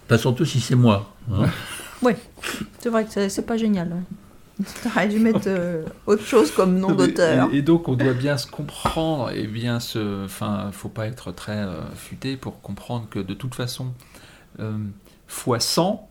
Pas 0.07 0.17
surtout 0.17 0.45
si 0.45 0.59
c'est 0.59 0.75
moi. 0.75 1.13
hein. 1.31 1.45
c'est 2.79 2.89
vrai 2.89 3.05
que 3.05 3.11
c'est- 3.11 3.29
c'est 3.29 3.45
pas 3.45 3.55
génial. 3.57 3.87
ouais. 3.89 4.03
T'aurais 4.83 5.07
dû 5.07 5.19
mettre 5.19 5.41
euh, 5.47 5.83
autre 6.05 6.23
chose 6.23 6.51
comme 6.51 6.77
nom 6.77 6.91
d'auteur. 6.91 7.49
Et, 7.51 7.57
et 7.57 7.61
donc 7.61 7.87
on 7.89 7.95
doit 7.95 8.13
bien 8.13 8.37
se 8.37 8.47
comprendre 8.47 9.31
et 9.31 9.47
bien 9.47 9.79
se. 9.79 10.25
Enfin, 10.25 10.69
faut 10.71 10.89
pas 10.89 11.07
être 11.07 11.31
très 11.31 11.57
euh, 11.57 11.81
futé 11.95 12.37
pour 12.37 12.61
comprendre 12.61 13.07
que 13.09 13.19
de 13.19 13.33
toute 13.33 13.55
façon, 13.55 13.93
euh, 14.59 14.77
fois 15.27 15.59
100, 15.59 16.07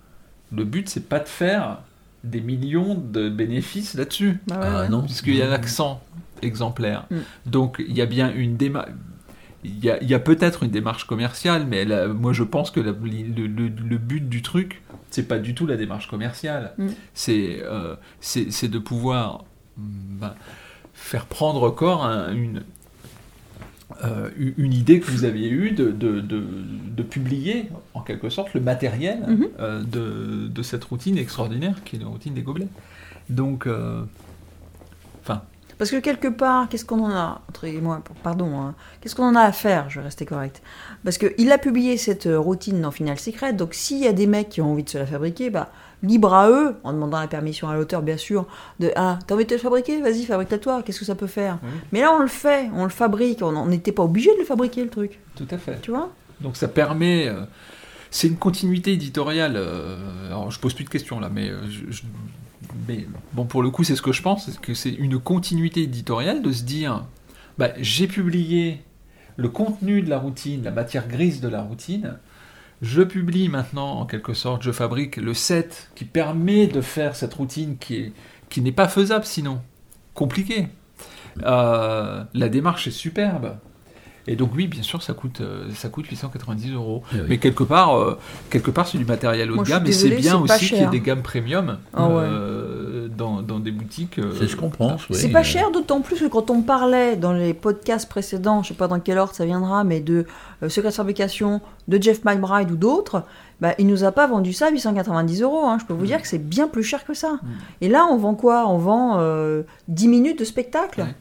le 0.52 0.64
but 0.64 0.88
c'est 0.88 1.08
pas 1.08 1.20
de 1.20 1.28
faire 1.28 1.78
des 2.25 2.40
millions 2.40 2.94
de 2.96 3.28
bénéfices 3.28 3.94
là-dessus. 3.94 4.38
Bah 4.46 4.58
ouais, 4.58 4.66
Ah 4.68 4.80
ouais. 4.82 4.88
non. 4.88 5.02
puisqu'il 5.02 5.37
y 5.37 5.44
en 5.44 5.50
a 5.52 5.58
que 5.58 5.68
100 5.68 6.00
exemplaires. 6.42 7.06
Mm. 7.11 7.16
Donc 7.46 7.76
il 7.87 7.96
y 7.96 8.00
a 8.02 8.06
bien 8.06 8.32
une 8.34 8.56
démarche. 8.56 8.90
Il 9.64 9.78
y 9.84 10.14
a, 10.14 10.18
peut-être 10.18 10.64
une 10.64 10.70
démarche 10.72 11.04
commerciale, 11.06 11.66
mais 11.68 11.84
la- 11.84 12.08
moi 12.08 12.32
je 12.32 12.42
pense 12.42 12.72
que 12.72 12.80
la- 12.80 12.90
le, 12.90 13.46
le- 13.46 13.68
le 13.68 13.99
but 13.99 14.28
du 14.28 14.42
truc, 14.42 14.82
c'est 15.12 15.28
pas 15.28 15.38
du 15.38 15.54
tout 15.54 15.66
la 15.66 15.76
démarche 15.76 16.09
commerciale. 16.09 16.73
Mm. 16.78 16.88
C'est 17.14 17.61
euh, 17.62 17.95
c'est 18.21 18.50
c'est 18.50 18.69
de 18.69 18.78
pouvoir 18.81 19.45
mm, 19.76 19.83
ben, 20.21 20.35
faire 20.95 21.26
prendre 21.26 21.71
corps 21.71 22.04
une, 22.33 22.62
euh, 24.04 24.31
une 24.59 24.73
idée 24.73 25.00
que 25.00 25.11
vous 25.11 25.25
aviez 25.25 25.49
eue 25.50 25.71
de, 25.73 25.90
de, 25.90 26.21
de- 26.21 26.45
de 26.97 27.02
publier, 27.02 27.69
en 27.95 28.00
quelque 28.00 28.28
sorte, 28.31 28.54
le 28.54 28.61
matériel 28.61 29.21
Mhm. 29.28 29.49
euh, 29.61 29.83
de, 29.83 30.49
de 30.49 30.62
cette 30.62 30.85
routine 30.85 31.16
extraordinaire 31.19 31.83
qui 31.85 31.97
est 31.97 31.99
la 32.00 32.07
routine 32.07 32.35
des 32.35 32.42
gobelets. 32.42 32.69
Donc, 33.31 33.69
enfin, 35.23 35.42
Parce 35.82 35.90
que 35.90 35.96
quelque 35.98 36.28
part, 36.28 36.68
qu'est-ce 36.68 36.84
qu'on 36.84 37.00
en 37.02 37.10
a, 37.10 37.42
entre 37.48 37.66
moi, 37.80 38.00
pardon, 38.22 38.56
hein, 38.60 38.76
qu'est-ce 39.00 39.16
qu'on 39.16 39.24
en 39.24 39.34
a 39.34 39.40
à 39.40 39.50
faire 39.50 39.90
Je 39.90 39.98
vais 39.98 40.04
rester 40.04 40.24
correct. 40.24 40.62
Parce 41.02 41.18
qu'il 41.18 41.50
a 41.50 41.58
publié 41.58 41.96
cette 41.96 42.26
euh, 42.26 42.38
routine 42.38 42.80
dans 42.80 42.92
Final 42.92 43.18
Secret, 43.18 43.52
donc 43.52 43.74
s'il 43.74 43.98
y 43.98 44.06
a 44.06 44.12
des 44.12 44.28
mecs 44.28 44.48
qui 44.48 44.60
ont 44.60 44.70
envie 44.70 44.84
de 44.84 44.88
se 44.88 44.96
la 44.98 45.06
fabriquer, 45.06 45.50
bah, 45.50 45.72
libre 46.04 46.34
à 46.34 46.48
eux, 46.48 46.76
en 46.84 46.92
demandant 46.92 47.18
la 47.18 47.26
permission 47.26 47.68
à 47.68 47.74
l'auteur, 47.74 48.00
bien 48.00 48.16
sûr, 48.16 48.46
de 48.78 48.92
Ah, 48.94 49.18
t'as 49.26 49.34
envie 49.34 49.42
de 49.42 49.48
te 49.48 49.54
le 49.54 49.60
fabriquer? 49.60 50.00
Vas-y, 50.00 50.24
fabrique-la 50.24 50.58
toi, 50.58 50.82
qu'est-ce 50.84 51.00
que 51.00 51.04
ça 51.04 51.16
peut 51.16 51.26
faire? 51.26 51.58
Oui. 51.64 51.70
Mais 51.90 52.00
là, 52.02 52.12
on 52.12 52.20
le 52.20 52.28
fait, 52.28 52.70
on 52.76 52.84
le 52.84 52.88
fabrique, 52.88 53.42
on 53.42 53.66
n'était 53.66 53.90
pas 53.90 54.04
obligé 54.04 54.32
de 54.34 54.38
le 54.38 54.44
fabriquer, 54.44 54.84
le 54.84 54.90
truc, 54.90 55.18
tout 55.34 55.48
à 55.50 55.58
fait. 55.58 55.80
tu 55.82 55.90
vois? 55.90 56.12
Donc 56.40 56.56
ça 56.56 56.68
permet. 56.68 57.26
euh, 57.26 57.40
c'est 58.12 58.28
une 58.28 58.36
continuité 58.36 58.92
éditoriale. 58.92 59.54
euh, 59.56 59.96
alors 60.28 60.48
je 60.52 60.60
pose 60.60 60.74
plus 60.74 60.84
de 60.84 60.90
questions 60.90 61.18
là, 61.18 61.28
mais, 61.28 61.48
euh, 61.48 61.60
je- 61.68 61.90
je- 61.90 62.02
mais 62.88 63.07
bon, 63.33 63.45
pour 63.45 63.62
le 63.62 63.71
coup, 63.71 63.85
c'est 63.85 63.97
ce 63.97 64.02
que 64.02 64.12
je 64.12 64.23
pense, 64.23 64.47
c'est 64.47 64.61
que 64.61 64.75
c'est 64.75 64.90
une 64.90 65.19
continuité 65.19 65.83
éditoriale 65.83 66.42
de 66.42 66.52
se 66.52 66.64
dire 66.64 67.04
bah, 67.59 67.71
j'ai 67.78 68.07
publié 68.07 68.83
le 69.37 69.49
contenu 69.49 70.02
de 70.02 70.11
la 70.11 70.19
routine, 70.19 70.62
la 70.62 70.71
matière 70.71 71.09
grise 71.09 71.40
de 71.40 71.49
la 71.49 71.62
routine. 71.62 72.19
Je 72.81 73.02
publie 73.02 73.49
maintenant, 73.49 74.00
en 74.00 74.07
quelque 74.07 74.35
sorte, 74.35 74.62
je 74.62 74.73
fabrique 74.73 75.16
le 75.16 75.35
set 75.35 75.90
qui 75.95 76.04
permet 76.04 76.66
de 76.66 76.81
faire 76.81 77.14
cette 77.14 77.35
routine 77.35 77.76
qui 77.78 77.97
est 77.97 78.12
qui 78.52 78.61
n'est 78.61 78.71
pas 78.71 78.87
faisable 78.87 79.25
sinon, 79.25 79.62
compliqué. 80.12 80.69
Euh, 81.42 82.23
la 82.35 82.49
démarche 82.50 82.87
est 82.87 82.90
superbe. 82.90 83.57
Et 84.28 84.36
donc 84.36 84.50
oui, 84.54 84.68
bien 84.68 84.82
sûr, 84.82 85.02
ça 85.02 85.14
coûte, 85.14 85.40
euh, 85.40 85.64
ça 85.74 85.88
coûte 85.88 86.06
890 86.06 86.72
euros. 86.72 87.02
Eh 87.12 87.16
oui. 87.20 87.26
Mais 87.28 87.38
quelque 87.38 87.64
part, 87.64 87.96
euh, 87.98 88.16
quelque 88.50 88.70
part, 88.70 88.86
c'est 88.86 88.98
du 88.98 89.04
matériel 89.04 89.50
haut 89.50 89.56
de 89.62 89.68
gamme, 89.68 89.86
et 89.86 89.92
c'est 89.92 90.10
bien 90.10 90.38
aussi 90.38 90.68
qu'il 90.68 90.78
y 90.78 90.80
ait 90.80 90.86
des 90.86 91.00
gammes 91.00 91.22
premium 91.22 91.78
Ah 91.92 92.06
ouais. 92.08 92.14
euh, 92.22 93.08
dans, 93.08 93.42
dans 93.42 93.58
des 93.58 93.72
boutiques. 93.72 94.18
euh, 94.18 94.32
C'est 94.38 94.46
ce 94.46 94.54
qu'on 94.56 94.70
pense. 94.70 95.08
oui. 95.08 95.16
C'est 95.16 95.28
pas 95.30 95.42
cher, 95.42 95.70
d'autant 95.72 96.00
plus 96.02 96.20
que 96.20 96.26
quand 96.26 96.50
on 96.50 96.62
parlait 96.62 97.16
dans 97.16 97.32
les 97.32 97.52
podcasts 97.52 98.08
précédents, 98.08 98.62
je 98.62 98.68
sais 98.68 98.74
pas 98.74 98.86
dans 98.88 99.00
quel 99.00 99.18
ordre 99.18 99.34
ça 99.34 99.44
viendra, 99.44 99.82
mais 99.84 100.00
de 100.00 100.26
euh, 100.62 100.68
Secret 100.68 100.90
de 100.90 100.94
Fabrication, 100.94 101.60
de 101.88 102.00
Jeff 102.00 102.24
McBride 102.24 102.70
ou 102.70 102.76
d'autres, 102.76 103.24
bah, 103.60 103.74
il 103.78 103.86
nous 103.88 104.04
a 104.04 104.12
pas 104.12 104.26
vendu 104.28 104.52
ça 104.52 104.66
à 104.66 104.70
890 104.70 105.42
euros. 105.42 105.66
hein. 105.66 105.78
Je 105.80 105.84
peux 105.84 105.94
vous 105.94 106.06
dire 106.06 106.22
que 106.22 106.28
c'est 106.28 106.38
bien 106.38 106.68
plus 106.68 106.84
cher 106.84 107.04
que 107.04 107.14
ça. 107.14 107.32
Mm. 107.42 107.48
Et 107.80 107.88
là, 107.88 108.06
on 108.10 108.16
vend 108.16 108.34
quoi? 108.34 108.68
On 108.68 108.78
vend 108.78 109.16
euh, 109.18 109.62
10 109.88 110.06
minutes 110.08 110.38
de 110.38 110.44
spectacle. 110.44 111.00
Ouais. 111.00 111.14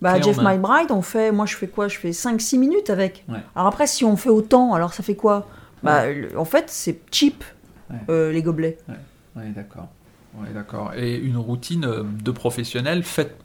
Bah, 0.00 0.20
Jeff. 0.20 0.36
McBride, 0.38 0.90
on 0.90 1.02
fait, 1.02 1.32
moi 1.32 1.44
je 1.46 1.56
fais 1.56 1.66
quoi? 1.68 1.88
Je 1.88 1.98
fais 1.98 2.10
5-6 2.12 2.58
minutes 2.58 2.90
avec. 2.90 3.24
Ouais. 3.28 3.38
Alors 3.56 3.66
après, 3.68 3.86
si 3.86 4.04
on 4.04 4.16
fait 4.16 4.30
autant, 4.30 4.72
alors 4.74 4.92
ça 4.94 5.02
fait 5.02 5.16
quoi? 5.16 5.48
Bah, 5.82 6.06
le- 6.12 6.38
En 6.38 6.44
fait, 6.44 6.64
c'est 6.68 7.00
cheap, 7.10 7.44
Ouais. 7.90 7.96
euh, 8.08 8.32
les 8.32 8.42
gobelets. 8.42 8.78
Oui, 9.36 9.42
d'accord. 9.54 9.88
Ouais, 10.36 10.48
d'accord. 10.54 10.92
Et 10.96 11.16
une 11.16 11.36
routine 11.36 11.84
euh, 11.84 12.02
de 12.22 12.30
professionnel 12.30 13.02
faite. 13.02 13.36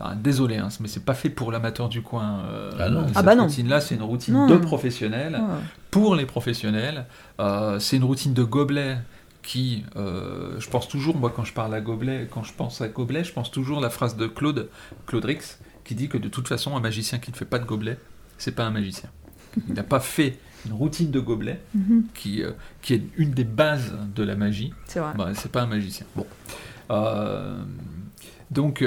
Enfin, 0.00 0.14
désolé, 0.16 0.56
hein, 0.56 0.68
mais 0.80 0.88
c'est 0.88 1.04
pas 1.04 1.14
fait 1.14 1.28
pour 1.30 1.52
l'amateur 1.52 1.88
du 1.88 2.02
coin. 2.02 2.40
euh, 2.50 2.70
Ah 2.78 2.88
non. 2.88 3.06
Cette 3.08 3.16
Ah 3.18 3.22
bah 3.22 3.34
non. 3.34 3.44
routine-là, 3.44 3.80
c'est 3.80 3.94
une 3.94 4.02
routine 4.02 4.34
Non. 4.34 4.46
de 4.46 4.56
professionnels. 4.56 5.38
Ah. 5.40 5.58
pour 5.90 6.16
les 6.16 6.24
professionnels. 6.26 7.04
Euh, 7.40 7.78
c'est 7.78 7.96
une 7.96 8.04
routine 8.04 8.32
de 8.32 8.42
gobelet 8.42 8.96
qui, 9.42 9.84
euh, 9.96 10.54
je 10.60 10.68
pense 10.70 10.88
toujours, 10.88 11.16
moi 11.16 11.32
quand 11.34 11.44
je 11.44 11.52
parle 11.52 11.74
à 11.74 11.80
gobelet, 11.80 12.28
quand 12.30 12.44
je 12.44 12.52
pense 12.52 12.80
à 12.80 12.88
gobelet, 12.88 13.24
je 13.24 13.32
pense 13.32 13.50
toujours 13.50 13.80
la 13.80 13.90
phrase 13.90 14.16
de 14.16 14.26
Claude, 14.26 14.68
Claude 15.06 15.24
Rix, 15.24 15.58
qui 15.84 15.94
dit 15.94 16.08
que 16.08 16.18
de 16.18 16.28
toute 16.28 16.46
façon, 16.48 16.76
un 16.76 16.80
magicien 16.80 17.18
qui 17.18 17.30
ne 17.32 17.36
fait 17.36 17.44
pas 17.44 17.58
de 17.58 17.64
gobelet, 17.64 17.98
c'est 18.38 18.54
pas 18.54 18.64
un 18.64 18.70
magicien. 18.70 19.08
Il 19.68 19.74
n'a 19.74 19.82
pas 19.82 20.00
fait 20.00 20.38
une 20.64 20.72
routine 20.72 21.10
de 21.10 21.18
gobelet 21.20 21.60
Mhm. 21.74 22.04
qui, 22.14 22.42
euh, 22.42 22.52
qui 22.82 22.94
est 22.94 23.02
une 23.16 23.32
des 23.32 23.44
bases 23.44 23.92
de 24.14 24.22
la 24.22 24.36
magie. 24.36 24.72
C'est 24.86 25.00
vrai. 25.00 25.12
Bah, 25.18 25.30
c'est 25.34 25.50
pas 25.50 25.62
un 25.62 25.66
magicien. 25.66 26.06
Bon. 26.14 26.26
Euh, 26.90 27.58
donc, 28.50 28.84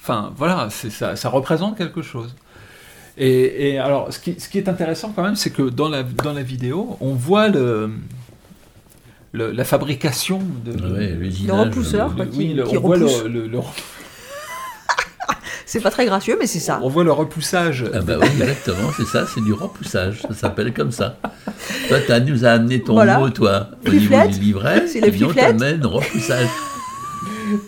enfin, 0.00 0.32
voilà, 0.36 0.68
c'est 0.70 0.90
ça, 0.90 1.14
ça 1.16 1.28
représente 1.28 1.78
quelque 1.78 2.02
chose. 2.02 2.34
Et, 3.18 3.70
et 3.70 3.78
alors, 3.78 4.12
ce 4.12 4.18
qui, 4.18 4.38
ce 4.40 4.48
qui 4.48 4.58
est 4.58 4.68
intéressant 4.68 5.12
quand 5.14 5.22
même, 5.22 5.36
c'est 5.36 5.50
que 5.50 5.62
dans 5.62 5.88
la, 5.88 6.02
dans 6.02 6.32
la 6.32 6.42
vidéo, 6.42 6.98
on 7.00 7.14
voit 7.14 7.48
le, 7.48 7.90
le- 9.36 9.52
la 9.52 9.64
fabrication 9.64 10.40
de. 10.64 10.72
Ouais, 10.72 11.16
repousseur, 11.50 12.10
euh, 12.10 12.14
quoi. 12.16 12.24
le- 12.24 12.30
qui- 12.30 12.38
oui, 12.38 12.54
le- 12.54 12.64
qui 12.64 12.76
on 12.78 12.80
voit 12.80 12.96
repousse. 12.96 13.22
le, 13.24 13.28
le- 13.28 13.46
le- 13.48 13.58
C'est 15.68 15.80
pas 15.80 15.90
très 15.90 16.06
gracieux, 16.06 16.36
mais 16.38 16.46
c'est 16.46 16.60
ça. 16.60 16.78
on 16.82 16.88
voit 16.88 17.02
le 17.04 17.10
repoussage. 17.12 17.84
Ah 17.92 18.00
bah 18.00 18.14
oui, 18.20 18.28
exactement, 18.40 18.90
c'est 18.96 19.04
ça, 19.04 19.26
c'est 19.26 19.42
du 19.42 19.52
repoussage, 19.52 20.22
ça 20.22 20.32
s'appelle 20.32 20.72
comme 20.72 20.92
ça. 20.92 21.18
Toi, 21.88 21.98
tu 22.06 22.32
nous 22.32 22.44
as 22.44 22.50
amené 22.50 22.80
ton 22.82 22.94
Voilà. 22.94 23.18
mot, 23.18 23.28
toi, 23.30 23.70
au 23.84 23.90
niveau 23.90 24.14
du 24.28 24.38
livret, 24.40 24.86
C'est 24.92 25.00
le 25.00 25.08
et 25.08 25.10
puis 25.10 25.24
on 25.24 25.28
fiflette. 25.28 25.56
t'amène 25.58 25.84
repoussage. 25.84 26.48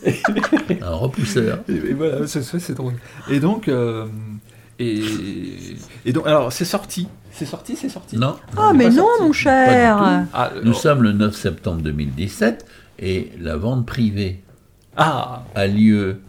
Un 0.82 0.90
repousseur. 0.94 1.58
Et, 1.68 1.72
et 1.74 1.92
voilà, 1.94 2.26
c'est 2.26 2.74
drôle. 2.74 2.94
Et 3.30 3.40
donc, 3.40 3.68
euh, 3.68 4.06
et, 4.78 5.02
et 6.04 6.12
donc, 6.12 6.26
alors, 6.26 6.52
c'est 6.52 6.64
sorti. 6.64 7.08
C'est 7.32 7.46
sorti, 7.46 7.76
c'est 7.76 7.88
sorti. 7.88 8.16
Non, 8.16 8.36
Ah, 8.56 8.72
mais 8.74 8.88
non, 8.90 9.06
sorti. 9.06 9.22
mon 9.22 9.32
cher 9.32 10.26
Ah, 10.32 10.50
nous 10.64 10.72
euh, 10.72 10.74
sommes 10.74 11.02
le 11.02 11.12
9 11.12 11.34
septembre 11.34 11.82
2017 11.82 12.66
et 12.98 13.30
la 13.40 13.56
vente 13.56 13.86
privée 13.86 14.42
ah, 14.96 15.44
a 15.54 15.66
lieu 15.68 16.20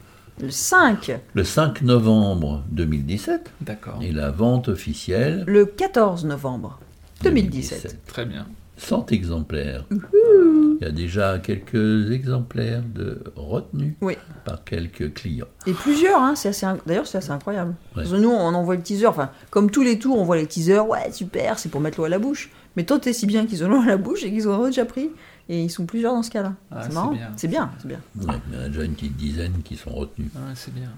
Le 0.41 0.51
5, 0.51 1.19
le 1.33 1.43
5 1.43 1.81
novembre 1.81 2.63
2017 2.69 3.51
d'accord. 3.61 3.97
et 4.01 4.11
la 4.11 4.29
vente 4.29 4.67
officielle 4.69 5.43
le 5.47 5.65
14 5.65 6.25
novembre 6.25 6.79
2017. 7.23 8.05
Très 8.05 8.25
bien. 8.25 8.45
100 8.79 9.11
exemplaires. 9.11 9.85
Il 9.91 10.77
y 10.81 10.85
a 10.85 10.91
déjà 10.91 11.39
quelques 11.39 12.09
exemplaires 12.11 12.81
de 12.95 13.21
retenus 13.35 13.93
Oui. 14.01 14.15
par 14.45 14.63
quelques 14.63 15.13
clients. 15.13 15.47
Et 15.67 15.73
plusieurs, 15.73 16.21
hein, 16.21 16.35
c'est 16.35 16.49
assez 16.49 16.65
inc- 16.65 16.79
d'ailleurs 16.85 17.05
c'est 17.07 17.17
assez 17.17 17.31
incroyable. 17.31 17.71
Ouais. 17.71 18.03
Parce 18.03 18.11
que 18.11 18.15
nous, 18.15 18.29
on 18.29 18.53
envoie 18.53 18.75
le 18.75 18.81
teaser, 18.81 19.07
enfin, 19.07 19.29
comme 19.49 19.69
tous 19.69 19.81
les 19.83 19.99
tours, 19.99 20.17
on 20.17 20.23
voit 20.23 20.37
les 20.37 20.47
teasers, 20.47 20.87
ouais, 20.87 21.11
super, 21.11 21.59
c'est 21.59 21.69
pour 21.69 21.81
mettre 21.81 21.97
l'eau 21.99 22.05
à 22.05 22.09
la 22.09 22.19
bouche. 22.19 22.49
Mais 22.77 22.85
toi, 22.85 22.97
t'es 22.99 23.11
si 23.13 23.25
bien 23.25 23.45
qu'ils 23.45 23.63
ont 23.65 23.69
l'eau 23.69 23.81
à 23.81 23.85
la 23.85 23.97
bouche 23.97 24.23
et 24.23 24.31
qu'ils 24.31 24.47
ont 24.47 24.65
déjà 24.65 24.85
pris. 24.85 25.09
Et 25.49 25.63
ils 25.63 25.69
sont 25.71 25.85
plusieurs 25.87 26.13
dans 26.13 26.21
ce 26.23 26.29
cas-là. 26.29 26.53
Ah, 26.71 26.83
c'est 26.83 26.89
c'est 26.89 26.93
marrant. 26.93 27.11
bien. 27.11 27.31
C'est 27.35 27.47
bien, 27.47 27.71
c'est 27.79 27.87
bien. 27.87 27.99
Ouais, 28.21 28.35
il 28.51 28.55
y 28.57 28.61
en 28.61 28.65
a 28.65 28.67
déjà 28.69 28.83
une 28.83 28.93
petite 28.93 29.17
dizaine 29.17 29.53
qui 29.63 29.75
sont 29.75 29.89
retenus. 29.89 30.29
Ah, 30.35 30.51
c'est 30.53 30.73
bien. 30.73 30.89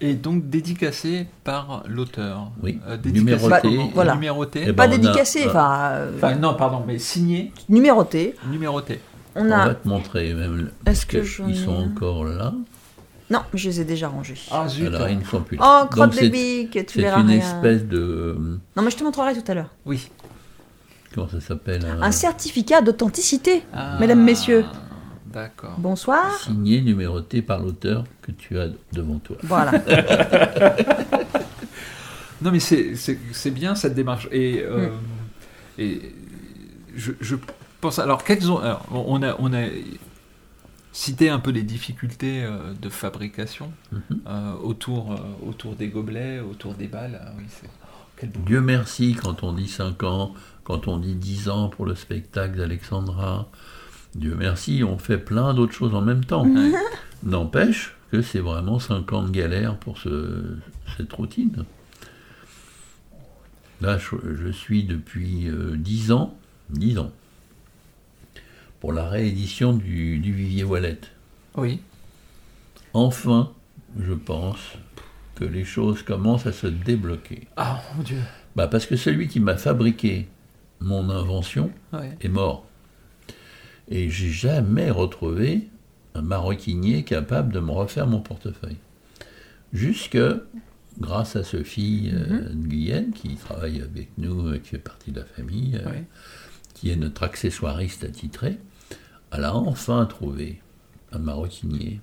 Et 0.00 0.14
donc 0.14 0.50
dédicacé 0.50 1.26
par 1.44 1.82
l'auteur. 1.88 2.50
Oui. 2.62 2.80
Euh, 2.88 2.96
dédicacé 2.96 3.24
Numéroté. 3.44 3.68
comment 3.68 3.90
Voilà. 3.94 4.14
Numéroté. 4.14 4.60
Eh 4.62 4.66
ben, 4.66 4.74
Pas 4.74 4.88
dédicacé, 4.88 5.42
ah. 5.44 5.48
enfin, 5.50 5.78
euh, 5.92 6.12
Enfin, 6.16 6.34
non, 6.34 6.54
pardon, 6.54 6.82
mais 6.86 6.98
signé, 6.98 7.52
numéroté. 7.68 8.34
numéroté. 8.50 9.00
On 9.36 9.46
On 9.46 9.50
a. 9.50 9.68
va 9.68 9.74
te 9.74 9.88
montrer 9.88 10.32
même. 10.34 10.70
Est-ce 10.86 11.06
que 11.06 11.18
ils 11.48 11.56
sont 11.56 11.74
encore 11.76 12.24
là. 12.24 12.52
Non, 13.30 13.40
je 13.54 13.68
les 13.68 13.80
ai 13.80 13.84
déjà 13.84 14.08
rangés. 14.08 14.34
Ah, 14.50 14.68
zut. 14.68 14.86
Alors 14.94 15.08
ils 15.08 15.18
ne 15.18 15.24
sont 15.24 15.40
plus 15.40 15.56
là. 15.56 15.82
Oh, 15.84 15.88
crotte 15.90 16.10
de 16.10 16.16
c'est- 16.16 16.28
bique, 16.28 16.72
tu 16.72 16.84
C'est 16.88 17.00
verras 17.00 17.20
une 17.20 17.28
rien. 17.28 17.38
espèce 17.38 17.84
de. 17.84 17.98
euh, 17.98 18.58
Non, 18.76 18.82
mais 18.82 18.90
je 18.90 18.96
te 18.96 19.02
montrerai 19.04 19.32
tout 19.34 19.50
à 19.50 19.54
l'heure. 19.54 19.70
Oui. 19.86 20.10
Comment 21.14 21.28
ça 21.28 21.40
s'appelle 21.40 21.86
Un 22.02 22.10
certificat 22.10 22.80
d'authenticité. 22.82 23.62
Ah, 23.72 23.96
Mesdames, 24.00 24.22
messieurs. 24.22 24.64
D'accord. 25.34 25.74
Bonsoir. 25.78 26.32
Signé, 26.38 26.80
numéroté 26.80 27.42
par 27.42 27.58
l'auteur 27.60 28.04
que 28.22 28.30
tu 28.32 28.58
as 28.58 28.68
devant 28.92 29.18
toi. 29.18 29.36
Voilà. 29.42 29.72
Non, 32.42 32.50
mais 32.52 32.60
c'est- 32.60 33.50
bien 33.50 33.74
cette 33.74 33.94
démarche. 33.94 34.28
Et, 34.30 34.62
euh, 34.62 34.90
et 35.78 36.14
je, 36.94 37.12
je 37.20 37.36
pense. 37.80 37.98
Alors, 37.98 38.22
quelles 38.22 38.50
ont. 38.50 38.58
alors, 38.58 38.84
on, 38.90 39.22
a, 39.22 39.34
on 39.38 39.54
a 39.54 39.64
cité 40.92 41.30
un 41.30 41.38
peu 41.38 41.50
les 41.52 41.62
difficultés 41.62 42.44
euh, 42.44 42.74
de 42.80 42.88
fabrication 42.90 43.72
Mhm. 43.92 44.00
euh, 44.26 44.52
autour, 44.62 45.12
euh, 45.12 45.48
autour 45.48 45.74
des 45.74 45.88
gobelets, 45.88 46.40
autour 46.40 46.74
des 46.74 46.86
balles. 46.88 47.18
Ah 47.24 47.30
oui, 47.38 47.44
oh. 47.64 48.26
Dieu 48.46 48.60
merci 48.60 49.14
quand 49.20 49.42
on 49.42 49.52
dit 49.54 49.68
5 49.68 50.02
ans, 50.02 50.34
quand 50.64 50.86
on 50.86 50.98
dit 50.98 51.14
10 51.14 51.48
ans 51.48 51.68
pour 51.68 51.86
le 51.86 51.94
spectacle 51.94 52.58
d'Alexandra. 52.58 53.48
Dieu 54.14 54.34
merci, 54.38 54.82
on 54.84 54.98
fait 54.98 55.18
plein 55.18 55.54
d'autres 55.54 55.72
choses 55.72 55.94
en 55.94 56.00
même 56.00 56.24
temps. 56.24 56.46
Ouais. 56.46 56.72
N'empêche 57.24 57.94
que 58.12 58.22
c'est 58.22 58.38
vraiment 58.40 58.78
5 58.78 59.12
ans 59.12 59.22
de 59.22 59.30
galère 59.30 59.76
pour 59.76 59.98
ce- 59.98 60.56
cette 60.96 61.12
routine. 61.12 61.64
Là, 63.80 63.98
je, 63.98 64.14
je 64.36 64.48
suis 64.48 64.84
depuis 64.84 65.48
euh, 65.48 65.74
10 65.76 66.12
ans, 66.12 66.36
10 66.70 66.98
ans, 66.98 67.10
pour 68.80 68.92
la 68.92 69.08
réédition 69.08 69.72
du, 69.72 70.18
du 70.18 70.32
Vivier 70.32 70.64
Wallet. 70.64 71.00
Oui. 71.56 71.80
Enfin, 72.92 73.50
je 74.00 74.12
pense 74.12 74.58
que 75.34 75.44
les 75.44 75.64
choses 75.64 76.02
commencent 76.02 76.46
à 76.46 76.52
se 76.52 76.68
débloquer. 76.68 77.48
Ah, 77.56 77.82
mon 77.96 78.02
Dieu. 78.04 78.18
Bah 78.54 78.68
parce 78.68 78.86
que 78.86 78.94
celui 78.96 79.26
qui 79.26 79.40
m'a 79.40 79.56
fabriqué 79.56 80.28
mon 80.80 81.10
invention 81.10 81.72
Ouais. 81.92 82.16
est 82.20 82.28
mort. 82.28 82.64
Et 83.88 84.08
j'ai 84.10 84.30
jamais 84.30 84.90
retrouvé 84.90 85.68
un 86.14 86.22
maroquinier 86.22 87.02
capable 87.02 87.52
de 87.52 87.60
me 87.60 87.70
refaire 87.70 88.06
mon 88.06 88.20
portefeuille. 88.20 88.76
Jusque 89.72 90.18
grâce 91.00 91.36
à 91.36 91.42
Sophie 91.44 92.10
euh, 92.12 92.48
Guyenne, 92.54 93.12
qui 93.12 93.34
travaille 93.34 93.82
avec 93.82 94.08
nous, 94.16 94.48
euh, 94.48 94.58
qui 94.58 94.70
fait 94.70 94.78
partie 94.78 95.10
de 95.10 95.20
la 95.20 95.26
famille, 95.26 95.76
euh, 95.84 95.90
qui 96.74 96.90
est 96.90 96.96
notre 96.96 97.24
accessoiriste 97.24 98.04
attitré, 98.04 98.58
elle 99.32 99.44
a 99.44 99.54
enfin 99.54 100.06
trouvé 100.06 100.60
un 101.12 101.18
maroquinier 101.18 102.00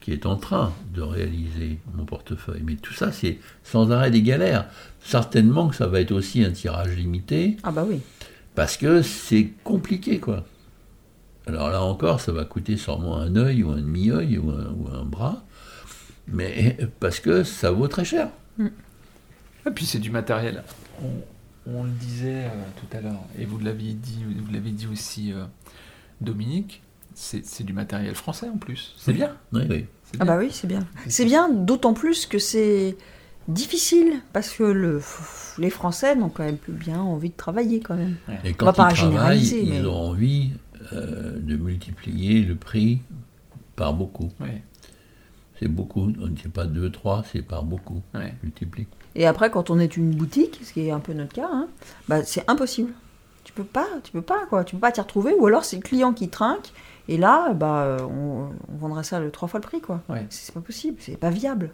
qui 0.00 0.12
est 0.12 0.26
en 0.26 0.36
train 0.36 0.72
de 0.94 1.00
réaliser 1.02 1.78
mon 1.94 2.04
portefeuille. 2.04 2.62
Mais 2.64 2.76
tout 2.76 2.92
ça, 2.92 3.10
c'est 3.12 3.38
sans 3.64 3.90
arrêt 3.90 4.10
des 4.10 4.22
galères. 4.22 4.68
Certainement 5.00 5.68
que 5.68 5.76
ça 5.76 5.86
va 5.86 6.00
être 6.00 6.12
aussi 6.12 6.44
un 6.44 6.52
tirage 6.52 6.94
limité, 6.96 7.56
Ah 7.62 7.72
bah 7.72 7.84
oui. 7.88 8.00
parce 8.54 8.76
que 8.76 9.02
c'est 9.02 9.48
compliqué, 9.64 10.18
quoi. 10.20 10.44
Alors 11.48 11.70
là 11.70 11.82
encore, 11.82 12.20
ça 12.20 12.30
va 12.32 12.44
coûter 12.44 12.76
sûrement 12.76 13.16
un 13.16 13.34
œil 13.36 13.62
ou 13.64 13.70
un 13.70 13.76
demi-œil 13.78 14.38
ou 14.38 14.50
un, 14.50 14.66
ou 14.70 14.88
un 14.94 15.04
bras, 15.04 15.42
mais 16.26 16.76
parce 17.00 17.20
que 17.20 17.42
ça 17.42 17.70
vaut 17.70 17.88
très 17.88 18.04
cher. 18.04 18.28
Et 18.60 19.70
puis 19.74 19.86
c'est 19.86 19.98
du 19.98 20.10
matériel. 20.10 20.62
On, 21.02 21.08
on 21.74 21.84
le 21.84 21.90
disait 21.90 22.44
euh, 22.44 22.48
tout 22.76 22.96
à 22.96 23.00
l'heure, 23.00 23.20
et 23.38 23.44
vous 23.44 23.58
l'aviez 23.58 23.92
dit, 23.94 24.24
vous 24.24 24.52
l'avez 24.52 24.70
dit 24.70 24.86
aussi, 24.86 25.32
euh, 25.32 25.44
Dominique. 26.20 26.82
C'est 27.14 27.44
c'est 27.44 27.64
du 27.64 27.72
matériel 27.72 28.14
français 28.14 28.48
en 28.48 28.58
plus. 28.58 28.94
C'est 28.96 29.12
bien. 29.12 29.34
Oui, 29.52 29.62
oui. 29.68 29.86
c'est 30.04 30.18
Ah 30.20 30.24
bien. 30.24 30.34
bah 30.34 30.38
oui, 30.38 30.50
c'est 30.52 30.68
bien. 30.68 30.86
C'est 31.08 31.24
bien, 31.24 31.48
d'autant 31.48 31.92
plus 31.92 32.26
que 32.26 32.38
c'est 32.38 32.96
difficile, 33.48 34.20
parce 34.32 34.50
que 34.50 34.62
le, 34.62 35.00
les 35.58 35.70
Français 35.70 36.14
n'ont 36.14 36.28
quand 36.28 36.44
même 36.44 36.58
plus 36.58 36.72
bien 36.74 37.00
envie 37.00 37.30
de 37.30 37.36
travailler 37.36 37.80
quand 37.80 37.96
même. 37.96 38.16
Et 38.44 38.50
va 38.50 38.54
quand 38.54 38.66
pas 38.66 38.72
ils 38.90 38.94
travaillent, 38.94 38.94
généraliser, 39.40 39.62
ils 39.62 39.82
mais- 39.82 39.86
ont 39.86 40.10
envie 40.10 40.52
euh, 40.92 41.38
de 41.38 41.56
multiplier 41.56 42.42
le 42.42 42.54
prix 42.54 43.00
par 43.76 43.94
beaucoup. 43.94 44.30
Ouais, 44.40 44.62
C'est 45.60 45.68
beaucoup, 45.68 46.12
c'est 46.42 46.52
pas 46.52 46.66
2, 46.66 46.90
3, 46.90 47.24
c'est 47.32 47.42
par 47.42 47.62
beaucoup. 47.64 48.02
ouais. 48.14 48.34
Multiplie. 48.42 48.86
Et 49.14 49.26
après, 49.26 49.50
quand 49.50 49.70
on 49.70 49.78
est 49.78 49.96
une 49.96 50.10
boutique, 50.14 50.60
ce 50.62 50.72
qui 50.72 50.86
est 50.86 50.90
un 50.90 51.00
peu 51.00 51.12
notre 51.12 51.34
cas, 51.34 51.48
hein, 51.50 51.68
bah, 52.08 52.24
c'est 52.24 52.48
impossible. 52.48 52.92
Tu 53.44 53.52
peux 53.52 53.64
pas, 53.64 53.86
tu 54.04 54.12
peux 54.12 54.22
pas, 54.22 54.46
quoi. 54.48 54.62
Tu 54.64 54.74
peux 54.76 54.80
pas 54.80 54.92
t'y 54.92 55.00
retrouver, 55.00 55.34
ou 55.38 55.46
alors 55.46 55.64
c'est 55.64 55.76
le 55.76 55.82
client 55.82 56.12
qui 56.12 56.28
trinque, 56.28 56.72
et 57.08 57.16
là, 57.16 57.52
bah, 57.54 57.96
on, 58.02 58.50
on 58.72 58.76
vendrait 58.76 59.02
ça 59.04 59.18
le 59.20 59.30
trois 59.30 59.48
fois 59.48 59.58
le 59.58 59.66
prix, 59.66 59.80
quoi. 59.80 60.02
Ouais. 60.08 60.26
C'est 60.30 60.52
pas 60.54 60.60
possible, 60.60 60.98
c'est 61.00 61.16
pas 61.16 61.30
viable. 61.30 61.70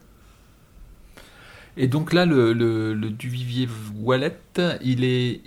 Et 1.77 1.89
donc 1.89 2.13
là, 2.13 2.25
le, 2.25 2.53
le, 2.53 2.95
le 2.95 3.11
Duvivier 3.11 3.69
Wallet, 4.01 4.37
il 4.83 5.03
est 5.05 5.41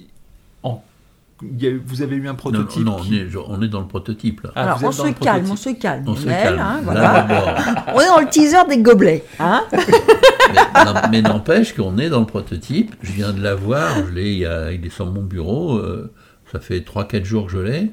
vous 1.42 2.02
avez 2.02 2.16
eu 2.16 2.28
un 2.28 2.32
Non, 2.32 2.36
prototype 2.38 2.84
non, 2.84 2.96
qui- 2.98 3.14
on, 3.14 3.40
est, 3.40 3.44
on 3.48 3.62
est 3.62 3.68
dans 3.68 3.82
le 3.82 3.88
prototype 3.88 4.42
là. 4.42 4.52
Ah, 4.56 4.64
alors, 4.64 4.78
vous 4.80 4.88
on 4.88 4.92
se 4.92 5.08
calme, 5.14 5.46
on 5.52 5.56
se 5.56 5.70
calme, 5.70 6.04
on 6.08 6.16
se 6.16 6.26
calme. 6.26 6.60
hein, 6.60 6.80
voilà. 6.84 7.56
On 7.96 8.00
est 8.00 8.08
dans 8.08 8.20
le 8.20 8.28
teaser 8.30 8.58
des 8.68 8.80
gobelets, 8.80 9.24
hein. 9.40 9.64
mais 9.72 10.84
non- 10.86 10.94
mais 11.12 11.22
n'empêche 11.22 11.74
qu'on 11.76 11.98
est 12.00 12.10
dans 12.10 12.22
le 12.22 12.26
prototype. 12.26 12.96
Je 13.02 13.12
viens 13.12 13.34
de 13.34 13.42
l'avoir, 13.42 13.98
je 14.08 14.12
l'ai, 14.14 14.32
il, 14.32 14.38
y 14.40 14.46
a- 14.46 14.72
il 14.72 14.84
est 14.86 14.90
sur 14.90 15.06
mon 15.06 15.22
bureau. 15.22 15.78
euh, 15.78 16.12
ça 16.52 16.60
fait 16.60 16.80
3-4 16.80 17.24
jours 17.26 17.46
que 17.48 17.52
je 17.52 17.60
l'ai. 17.60 17.92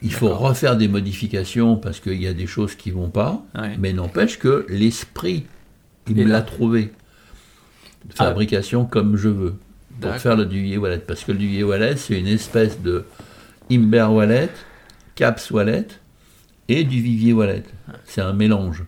Il 0.00 0.12
faut 0.12 0.30
refaire 0.34 0.76
des 0.76 0.88
modifications 0.88 1.76
parce 1.76 2.00
qu'il 2.00 2.20
y 2.20 2.26
a 2.26 2.32
des 2.32 2.48
choses 2.48 2.74
qui 2.74 2.90
vont 2.90 3.08
pas. 3.10 3.40
Ouais. 3.56 3.76
Mais 3.78 3.92
n'empêche 3.92 4.38
que 4.40 4.66
l'esprit, 4.68 5.46
il 6.08 6.18
Et 6.18 6.24
me 6.24 6.30
l'a 6.30 6.42
trouvé. 6.42 6.92
De 8.08 8.14
fabrication 8.14 8.84
comme 8.84 9.16
je 9.16 9.28
veux. 9.28 9.54
Pour 10.02 10.20
faire 10.20 10.36
le 10.36 10.46
duvier 10.46 10.76
wallet. 10.78 10.98
Parce 10.98 11.24
que 11.24 11.32
le 11.32 11.38
duvier 11.38 11.62
wallet, 11.64 11.96
c'est 11.96 12.18
une 12.18 12.26
espèce 12.26 12.80
de 12.80 13.04
Imber 13.70 14.06
wallet, 14.10 14.50
Caps 15.14 15.50
wallet 15.50 15.86
et 16.68 16.84
du 16.84 17.00
vivier 17.00 17.32
wallet. 17.32 17.62
C'est 18.04 18.20
un 18.20 18.32
mélange. 18.32 18.84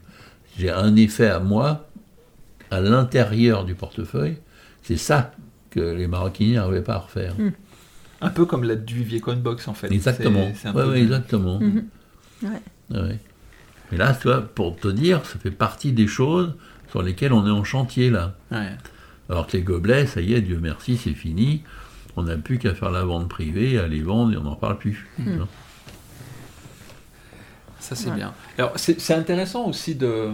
J'ai 0.59 0.71
un 0.71 0.95
effet 0.97 1.29
à 1.29 1.41
moi, 1.41 1.89
à 2.71 2.81
l'intérieur 2.81 3.65
du 3.65 3.75
portefeuille. 3.75 4.37
C'est 4.83 4.97
ça 4.97 5.33
que 5.71 5.81
les 5.81 6.07
maroquiniers 6.07 6.55
n'arrivaient 6.55 6.83
pas 6.83 6.95
à 6.95 6.99
refaire. 6.99 7.35
Un 8.21 8.31
peu 8.31 8.47
comme 8.47 8.65
la 8.65 8.77
Duvivier 8.77 9.21
Coinbox 9.21 9.67
en 9.69 9.75
fait. 9.75 9.91
Exactement. 9.93 10.49
C'est- 10.55 10.63
c'est 10.63 10.69
un 10.69 10.75
Ouais, 10.89 11.01
exactement. 11.03 11.59
Mhm. 11.61 11.85
Ouais. 12.43 12.49
Ouais, 12.91 13.01
ouais. 13.01 13.19
Mais 13.91 13.99
là, 13.99 14.15
tu 14.15 14.29
vois, 14.29 14.41
pour 14.43 14.77
te 14.77 14.89
dire, 14.89 15.25
ça 15.27 15.39
fait 15.39 15.51
partie 15.51 15.93
des 15.93 16.07
choses 16.07 16.55
sur 16.91 17.03
lesquelles 17.03 17.33
on 17.33 17.47
est 17.47 17.51
en 17.51 17.65
chantier 17.65 18.11
là. 18.11 18.37
Alors 19.31 19.47
que 19.47 19.57
les 19.57 19.63
gobelets, 19.63 20.07
ça 20.07 20.21
y 20.21 20.35
est, 20.35 20.41
Dieu 20.43 20.59
merci, 20.61 20.97
c'est 20.97 21.15
fini. 21.15 21.63
On 22.17 22.23
n'a 22.25 22.37
plus 22.37 22.59
qu'à 22.59 22.75
faire 22.75 22.91
la 22.91 23.05
vente 23.05 23.29
privée, 23.29 23.79
à 23.79 23.87
les 23.89 24.03
vendre 24.03 24.33
et 24.33 24.37
on 24.37 24.43
n'en 24.45 24.55
parle 24.57 24.79
plus. 24.79 25.09
Hein. 25.19 25.47
Ça, 27.81 27.95
c'est 27.95 28.09
Ouais. 28.11 28.17
bien. 28.17 28.33
Alors, 28.57 28.73
c'est 28.77 28.99
c'est 29.01 29.15
intéressant 29.15 29.67
aussi 29.67 29.95
de, 29.95 30.31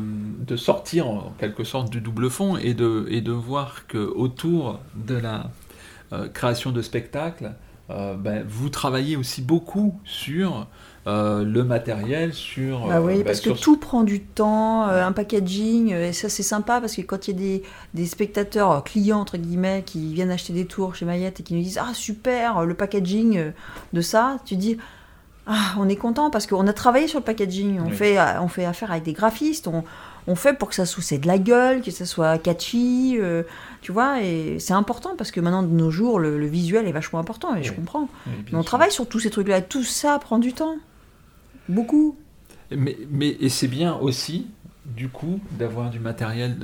de 0.47 0.57
sortir 0.57 1.09
en 1.09 1.35
quelque 1.39 1.65
sorte 1.65 1.91
du 1.91 2.01
double 2.01 2.31
fond 2.31 2.57
et 2.57 2.75
de, 2.75 3.07
et 3.11 3.21
de 3.23 3.33
voir 3.33 3.87
que 3.89 3.99
autour 3.99 4.81
de 4.95 5.15
la 5.17 5.51
euh, 6.13 6.29
création 6.29 6.71
de 6.71 6.81
spectacles, 6.83 7.47
euh, 7.47 7.51
ben, 8.17 8.45
vous 8.49 8.69
travaillez 8.69 9.17
aussi 9.17 9.43
beaucoup 9.43 10.01
sur 10.05 10.67
euh, 11.07 11.45
le 11.45 11.65
matériel, 11.65 12.35
sur. 12.35 12.87
Bah 12.87 13.01
oui, 13.01 13.15
euh, 13.15 13.17
ben, 13.19 13.25
parce 13.25 13.41
que 13.41 13.51
tout 13.51 13.79
prend 13.79 14.03
du 14.03 14.21
temps, 14.21 14.87
euh, 14.89 15.03
un 15.05 15.13
packaging, 15.13 15.95
euh, 15.95 16.09
et 16.09 16.13
ça 16.13 16.29
c'est 16.29 16.43
sympa 16.43 16.79
parce 16.81 16.95
que 16.95 17.01
quand 17.01 17.27
il 17.27 17.31
y 17.31 17.35
a 17.35 17.39
des, 17.39 17.63
des 17.95 18.07
spectateurs, 18.07 18.71
euh, 18.71 18.81
clients 18.81 19.21
entre 19.21 19.39
guillemets, 19.39 19.83
qui 19.85 20.13
viennent 20.13 20.31
acheter 20.31 20.53
des 20.53 20.67
tours 20.67 20.95
chez 20.95 21.07
Mayette 21.07 21.41
et 21.41 21.43
qui 21.43 21.55
nous 21.55 21.63
disent 21.63 21.81
Ah 21.83 21.95
super, 21.95 22.59
euh, 22.59 22.65
le 22.67 22.75
packaging 22.75 23.39
euh, 23.39 23.51
de 23.95 24.01
ça, 24.03 24.37
tu 24.45 24.57
dis 24.57 24.77
Ah, 25.47 25.75
on 25.79 25.89
est 25.89 25.97
content 25.97 26.29
parce 26.29 26.47
qu'on 26.47 26.67
a 26.67 26.73
travaillé 26.75 27.09
sur 27.09 27.19
le 27.21 27.25
packaging, 27.25 27.81
on, 27.81 27.87
Oui. 27.87 27.93
fait, 27.93 28.19
euh, 28.19 28.41
on 28.43 28.49
fait 28.49 28.67
affaire 28.67 28.91
avec 28.91 29.05
des 29.05 29.15
graphistes, 29.15 29.69
on, 29.69 29.85
on 30.27 30.35
fait 30.35 30.53
pour 30.55 30.69
que 30.69 30.75
ça 30.75 30.87
soit 30.87 31.19
de 31.19 31.27
la 31.27 31.39
gueule, 31.39 31.83
que 31.83 31.91
ça 31.91 32.07
soit 32.07 32.39
catchy, 32.39 33.17
euh, 33.19 33.43
tu 33.81 33.93
vois, 33.93 34.23
et 34.23 34.59
c'est 34.59 34.73
important 34.75 35.15
parce 35.17 35.31
que 35.31 35.41
maintenant 35.41 35.63
de 35.63 35.69
nos 35.69 35.91
jours, 35.91 36.19
le, 36.19 36.39
le 36.39 36.47
visuel 36.47 36.87
est 36.87 36.93
vachement 36.93 37.19
important 37.19 37.55
et 37.57 37.63
je 37.63 37.73
comprends. 37.73 38.09
Oui, 38.27 38.33
Mais 38.53 38.59
on 38.59 38.63
sûr. 38.63 38.65
travaille 38.67 38.93
sur 38.93 39.09
tous 39.09 39.21
ces 39.21 39.31
trucs-là, 39.31 39.63
tout 39.63 39.85
ça 39.85 40.19
prend 40.19 40.39
du 40.39 40.53
temps. 40.53 40.77
Beaucoup. 41.69 42.17
Mais, 42.71 42.97
mais 43.11 43.37
et 43.41 43.49
c'est 43.49 43.69
bien 43.69 43.97
aussi, 43.97 44.47
du 44.87 45.09
coup, 45.09 45.41
d'avoir 45.59 45.91
du 45.91 46.01
matériel. 46.01 46.57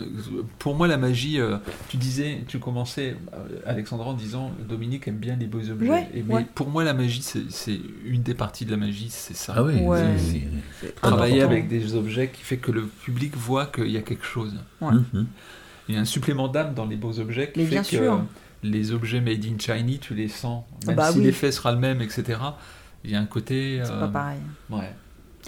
Pour 0.58 0.74
moi, 0.74 0.88
la 0.88 0.96
magie, 0.96 1.38
euh, 1.38 1.58
tu 1.88 1.96
disais, 1.98 2.42
tu 2.48 2.58
commençais, 2.58 3.14
euh, 3.34 3.60
Alexandra, 3.66 4.08
en 4.10 4.14
disant 4.14 4.50
Dominique 4.68 5.06
aime 5.06 5.16
bien 5.18 5.36
les 5.36 5.46
beaux 5.46 5.68
objets. 5.70 5.88
Ouais, 5.90 6.08
Et, 6.14 6.22
mais 6.22 6.34
ouais. 6.34 6.46
pour 6.54 6.68
moi, 6.70 6.82
la 6.82 6.94
magie, 6.94 7.22
c'est 7.22 7.80
une 8.04 8.22
des 8.22 8.34
parties 8.34 8.64
de 8.64 8.70
la 8.70 8.78
magie, 8.78 9.08
c'est 9.10 9.36
ça. 9.36 9.54
Ah 9.56 9.62
oui, 9.62 9.80
Ouais. 9.80 10.02
c'est- 10.16 10.40
c'est- 10.80 10.94
Travailler 10.96 11.42
important. 11.42 11.52
avec 11.52 11.68
des 11.68 11.94
objets 11.94 12.28
qui 12.30 12.42
fait 12.42 12.56
que 12.56 12.72
le 12.72 12.86
public 12.86 13.36
voit 13.36 13.66
qu'il 13.66 13.90
y 13.90 13.98
a 13.98 14.02
quelque 14.02 14.24
chose. 14.24 14.54
Ouais. 14.80 14.92
Mhm. 14.94 15.26
Il 15.88 15.94
y 15.94 15.98
a 15.98 16.00
un 16.00 16.04
supplément 16.06 16.48
d'âme 16.48 16.74
dans 16.74 16.86
les 16.86 16.96
beaux 16.96 17.18
objets 17.20 17.52
qui 17.52 17.60
Mais 17.60 17.66
fait 17.66 17.70
bien 17.72 17.82
que 17.82 17.86
sûr. 17.88 18.20
les 18.62 18.92
objets 18.92 19.20
made 19.20 19.44
in 19.44 19.56
China, 19.58 19.98
tu 20.00 20.14
les 20.14 20.28
sens. 20.28 20.64
Ah 20.82 20.86
Même 20.88 20.96
bah 20.96 21.12
si 21.12 21.18
oui. 21.18 21.24
l'effet 21.26 21.52
sera 21.52 21.70
le 21.70 21.78
même, 21.78 22.00
etc. 22.00 22.38
Il 23.04 23.10
y 23.10 23.14
a 23.14 23.20
un 23.20 23.26
côté. 23.26 23.80
C'est 23.84 23.92
euh, 23.92 24.00
pas 24.00 24.08
pareil. 24.08 24.38
Ouais. 24.70 24.92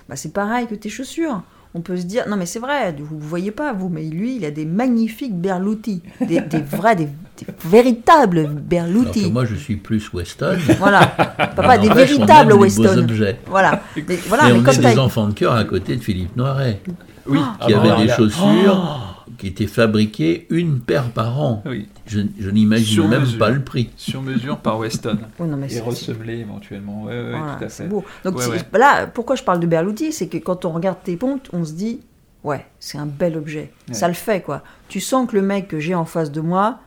Bah, 0.08 0.14
c'est 0.14 0.32
pareil 0.32 0.68
que 0.68 0.76
tes 0.76 0.90
chaussures. 0.90 1.42
On 1.74 1.80
peut 1.80 1.96
se 1.96 2.04
dire, 2.04 2.24
non 2.28 2.36
mais 2.36 2.46
c'est 2.46 2.58
vrai, 2.58 2.94
vous 2.98 3.16
ne 3.16 3.20
voyez 3.22 3.50
pas 3.50 3.72
vous, 3.72 3.88
mais 3.88 4.04
lui, 4.04 4.36
il 4.36 4.44
a 4.44 4.50
des 4.50 4.64
magnifiques 4.64 5.34
berloutis, 5.34 6.02
des, 6.20 6.40
des 6.40 6.58
vrais, 6.70 6.96
des, 6.96 7.04
des 7.06 7.46
véritables 7.64 8.38
Alors 8.38 8.54
que 8.54 8.58
berloutis. 8.60 9.30
moi, 9.30 9.44
je 9.44 9.54
suis 9.54 9.76
plus 9.76 10.12
Weston. 10.12 10.56
Voilà, 10.78 11.06
papa, 11.56 11.78
des 11.78 11.90
véritables 11.90 12.52
Weston. 12.54 12.98
objets. 12.98 13.38
Voilà, 13.46 13.82
Des- 13.96 14.16
voilà, 14.16 14.48
et 14.48 14.52
mais 14.52 14.58
on 14.60 14.62
comme 14.62 14.74
est 14.84 14.92
des 14.94 14.98
enfants 14.98 15.28
de 15.28 15.34
cœur 15.34 15.52
à 15.54 15.64
côté 15.64 15.96
de 15.96 16.02
Philippe 16.02 16.36
Noiret, 16.36 16.80
Oui, 17.26 17.38
qui 17.66 17.72
Ah 17.74 17.78
avait 17.78 17.90
bon, 17.90 18.02
des 18.02 18.08
chaussures 18.08 19.14
qui 19.36 19.46
étaient 19.48 19.66
fabriquées 19.66 20.46
une 20.50 20.80
paire 20.80 21.10
par 21.10 21.38
an. 21.40 21.62
Oh, 21.64 21.68
oui, 21.70 21.86
Je, 22.08 22.20
je 22.40 22.50
n'imagine 22.50 23.06
même 23.08 23.20
mesure. 23.20 23.38
pas 23.38 23.50
le 23.50 23.62
prix. 23.62 23.90
sur 23.96 24.22
mesure 24.22 24.58
par 24.58 24.78
Weston. 24.78 25.18
Oui, 25.38 25.46
non, 25.48 25.56
mais 25.56 25.66
Et 25.72 26.40
éventuellement. 26.40 27.04
Ouais, 27.04 27.12
ouais, 27.12 27.30
Voilà, 27.38 27.54
tout 27.58 27.64
à 27.64 27.68
c'est 27.68 27.82
fait. 27.84 27.88
beau. 27.88 28.04
Donc 28.24 28.36
Ouais, 28.36 28.44
c'est- 28.44 28.50
ouais. 28.50 28.78
là, 28.78 29.06
pourquoi 29.06 29.36
je 29.36 29.42
parle 29.42 29.60
de 29.60 29.66
Berluti, 29.66 30.12
c'est 30.12 30.26
que 30.28 30.38
quand 30.38 30.64
on 30.64 30.70
regarde 30.70 30.98
tes 31.04 31.16
pontes, 31.16 31.48
on 31.52 31.64
se 31.64 31.72
dit, 31.72 32.00
ouais, 32.44 32.66
c'est 32.80 32.98
un 32.98 33.06
bel 33.06 33.36
objet. 33.36 33.72
Ouais. 33.88 33.94
Ça 33.94 34.08
le 34.08 34.14
fait, 34.14 34.40
quoi. 34.42 34.62
Tu 34.88 35.00
sens 35.00 35.28
que 35.30 35.36
le 35.36 35.42
mec 35.42 35.68
que 35.68 35.78
j'ai 35.80 35.94
en 35.94 36.04
face 36.06 36.32
de 36.32 36.40
moi, 36.40 36.78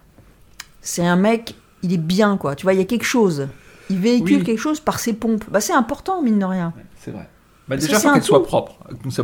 c'est 0.82 1.06
un 1.06 1.16
mec, 1.16 1.56
il 1.84 1.94
est 1.94 1.98
bien, 1.98 2.38
quoi. 2.38 2.56
Tu 2.56 2.64
vois, 2.64 2.74
il 2.74 2.80
y 2.80 2.84
a 2.84 2.86
quelque 2.86 3.06
chose. 3.06 3.48
Il 3.90 4.00
véhicule 4.00 4.38
Oui. 4.38 4.44
quelque 4.44 4.60
chose 4.60 4.80
par 4.80 5.00
ses 5.00 5.14
pompes. 5.14 5.44
Bah, 5.52 5.62
c'est 5.62 5.74
important, 5.74 6.22
mine 6.22 6.40
de 6.40 6.46
rien. 6.46 6.74
Ouais, 6.78 6.84
C'est 7.00 7.12
vrai. 7.12 7.28
Bah, 7.68 7.78
déjà, 7.78 8.00
c'est 8.00 8.08
faut 8.08 8.14
qu'elle 8.14 8.24
soit 8.24 8.44
propre. 8.44 8.78
Ça- 9.10 9.24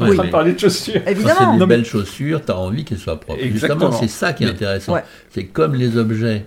On 0.00 0.04
Ouais, 0.04 0.08
est 0.08 0.12
en 0.12 0.14
train 0.14 0.22
mais 0.22 0.28
de 0.28 0.32
parler 0.32 0.52
de 0.52 0.58
chaussures. 0.58 0.94
quand 0.94 1.00
c'est 1.06 1.10
Évidemment. 1.12 1.56
des 1.58 1.66
belles 1.66 1.84
chaussures, 1.84 2.44
tu 2.44 2.52
as 2.52 2.58
envie 2.58 2.84
qu'elles 2.84 2.98
soient 2.98 3.18
propres. 3.20 3.40
Exactement. 3.42 3.90
Justement, 3.90 4.00
c'est 4.00 4.08
ça 4.08 4.32
qui 4.32 4.44
est 4.44 4.46
Mais- 4.46 4.52
intéressant. 4.52 4.94
Ouais. 4.94 5.04
C'est 5.30 5.44
comme 5.46 5.74
les 5.74 5.96
objets. 5.96 6.46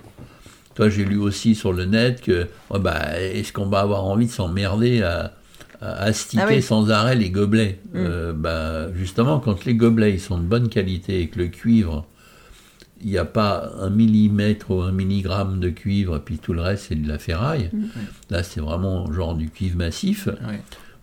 Toi, 0.75 0.89
j'ai 0.89 1.03
lu 1.05 1.17
aussi 1.17 1.53
sur 1.55 1.73
le 1.73 1.85
net 1.85 2.21
que 2.21 2.47
oh, 2.69 2.79
bah, 2.79 3.19
est-ce 3.19 3.51
qu'on 3.51 3.65
va 3.67 3.79
avoir 3.81 4.05
envie 4.05 4.27
de 4.27 4.31
s'emmerder 4.31 5.01
à, 5.03 5.33
à 5.81 6.03
astiquer 6.03 6.43
Ah 6.45 6.49
oui. 6.49 6.61
sans 6.61 6.89
arrêt 6.91 7.15
les 7.15 7.29
gobelets 7.29 7.79
Mm. 7.93 7.97
Euh, 7.97 8.33
bah, 8.33 8.87
Justement, 8.95 9.39
quand 9.39 9.65
les 9.65 9.75
gobelets 9.75 10.13
ils 10.13 10.19
sont 10.21 10.37
de 10.37 10.43
bonne 10.45 10.69
qualité 10.69 11.19
et 11.21 11.27
que 11.27 11.39
le 11.39 11.47
cuivre, 11.47 12.05
il 13.03 13.09
n'y 13.09 13.17
a 13.17 13.25
pas 13.25 13.71
un 13.81 13.89
millimètre 13.89 14.71
ou 14.71 14.81
un 14.81 14.91
milligramme 14.93 15.59
de 15.59 15.69
cuivre, 15.69 16.15
et 16.17 16.19
puis 16.19 16.37
tout 16.37 16.53
le 16.53 16.61
reste 16.61 16.85
c'est 16.89 16.95
de 17.01 17.07
la 17.07 17.17
ferraille. 17.17 17.69
Mm. 17.73 17.83
Là, 18.29 18.43
c'est 18.43 18.61
vraiment 18.61 19.11
genre 19.11 19.35
du 19.35 19.49
cuivre 19.49 19.75
massif. 19.77 20.29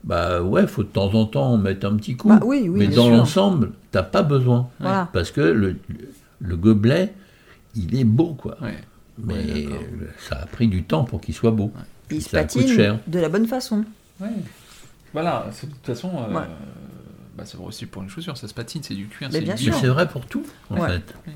Bah 0.04 0.42
ouais, 0.42 0.66
faut 0.66 0.84
de 0.84 0.88
temps 0.88 1.12
en 1.14 1.26
temps 1.26 1.56
mettre 1.58 1.87
un 1.87 1.96
petit 1.96 2.16
coup. 2.16 2.28
Bah 2.28 2.40
oui, 2.44 2.68
oui, 2.68 2.78
Mais 2.78 2.88
dans 2.88 3.11
l'ensemble, 3.11 3.72
t'as 3.90 4.02
pas 4.04 4.22
besoin. 4.22 4.68
Voilà. 4.80 5.08
Parce 5.12 5.30
que 5.30 5.40
le, 5.40 5.76
le 6.40 6.56
gobelet, 6.56 7.12
il 7.74 7.98
est 7.98 8.04
beau, 8.04 8.34
quoi. 8.34 8.56
Ouais. 8.62 8.78
Mais 9.22 9.34
Ouais, 9.66 9.68
ça 10.28 10.37
a 10.37 10.46
pris 10.46 10.68
du 10.68 10.84
temps 10.84 11.02
pour 11.04 11.20
qu'il 11.20 11.34
soit 11.34 11.50
beau. 11.50 11.72
Puis 12.06 12.18
il 12.18 12.22
se 12.22 12.30
Ça 12.30 12.44
coûte 12.44 12.62
patine 12.62 12.76
cher. 12.76 12.98
de 13.06 13.18
la 13.18 13.28
bonne 13.28 13.46
façon. 13.46 13.84
Ouais. 14.20 14.28
Voilà, 15.12 15.46
c'est- 15.52 15.66
de 15.66 15.72
toute 15.72 15.87
façon, 15.87 16.11
euh, 16.16 16.34
Ouais. 16.34 16.42
Bah, 17.38 17.44
c'est 17.46 17.57
vrai 17.57 17.66
aussi 17.66 17.87
pour 17.87 18.03
les 18.03 18.09
chaussures, 18.09 18.37
ça 18.37 18.48
se 18.48 18.53
patine, 18.55 18.83
c'est 18.83 18.94
du 18.94 19.07
cuir, 19.07 19.29
Mais 19.33 19.38
c'est 19.38 19.44
bien 19.44 19.55
du 19.55 19.64
Mais 19.66 19.70
sûr. 19.72 19.81
c'est 19.81 19.87
vrai 19.88 20.09
pour 20.09 20.27
tout, 20.27 20.44
en 20.70 20.79
Ouais. 20.81 20.88
fait. 20.88 21.14
Oui, 21.27 21.33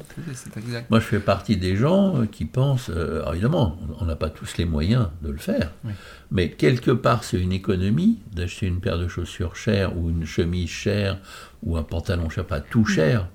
exact. 0.56 0.90
Moi, 0.90 0.98
je 1.00 1.04
fais 1.06 1.20
partie 1.20 1.56
des 1.56 1.76
gens 1.76 2.22
euh, 2.22 2.26
qui 2.26 2.44
pensent, 2.44 2.90
euh, 2.90 3.24
évidemment, 3.32 3.78
on 4.00 4.04
n'a 4.04 4.16
pas 4.16 4.28
tous 4.28 4.56
les 4.58 4.64
moyens 4.64 5.08
de 5.22 5.30
le 5.30 5.38
faire, 5.38 5.70
Oui. 5.84 5.92
mais 6.32 6.50
quelque 6.50 6.90
part, 6.90 7.22
c'est 7.24 7.40
une 7.40 7.52
économie 7.52 8.18
d'acheter 8.34 8.66
une 8.66 8.80
paire 8.80 8.98
de 8.98 9.06
chaussures 9.08 9.54
chères 9.56 9.96
ou 9.96 10.10
une 10.10 10.26
chemise 10.26 10.68
chère 10.68 11.18
ou 11.62 11.76
un 11.76 11.82
pantalon, 11.84 12.28
je 12.28 12.36
sais 12.36 12.42
pas, 12.44 12.60
tout 12.60 12.84
cher. 12.84 13.28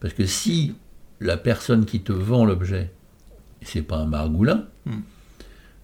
Parce 0.00 0.12
que 0.14 0.26
si 0.26 0.74
la 1.20 1.36
personne 1.36 1.84
qui 1.84 2.00
te 2.00 2.12
vend 2.12 2.44
l'objet, 2.44 2.90
c'est 3.62 3.82
pas 3.82 3.96
un 3.98 4.06
margoulin, 4.06 4.66
Mm. 4.86 5.00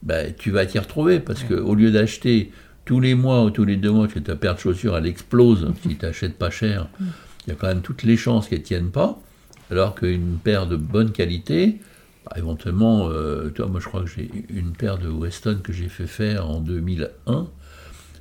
ben, 0.03 0.35
tu 0.37 0.51
vas 0.51 0.67
t'y 0.67 0.79
retrouver 0.81 1.21
parce 1.21 1.43
Ouais. 1.43 1.49
que 1.51 1.55
au 1.55 1.75
lieu 1.77 1.93
d'acheter 1.93 2.51
tous 2.89 3.01
les 3.01 3.15
mois 3.15 3.45
ou 3.45 3.51
tous 3.51 3.67
les 3.67 3.77
deux 3.77 3.91
mois 3.91 4.09
que 4.09 4.19
ta 4.19 4.35
paire 4.35 4.55
de 4.55 4.61
chaussures 4.61 4.97
elle 4.97 5.05
explose 5.05 5.71
si 5.83 5.95
tu 5.97 6.07
n'achètes 6.07 6.39
pas 6.39 6.49
cher, 6.49 6.89
il 7.47 7.51
y 7.51 7.53
a 7.53 7.55
quand 7.55 7.67
même 7.67 7.83
toutes 7.83 8.03
les 8.03 8.17
chances 8.17 8.49
qu'elle 8.49 8.63
tienne 8.63 8.91
pas. 8.91 9.21
Alors 9.71 9.95
qu'une 9.95 10.39
paire 10.39 10.67
de 10.67 10.77
bonne 10.77 11.13
qualité, 11.13 11.81
bah, 12.25 12.33
éventuellement, 12.37 13.11
euh, 13.11 13.51
toi, 13.51 13.67
moi 13.67 13.79
je 13.79 13.89
crois 13.89 14.01
que 14.05 14.09
j'ai 14.09 14.31
une 14.49 14.73
paire 14.73 14.97
de 14.97 15.11
Weston 15.11 15.61
que 15.63 15.71
j'ai 15.71 15.91
fait 15.91 16.07
faire 16.07 16.49
en 16.49 16.61
2001. 16.61 17.47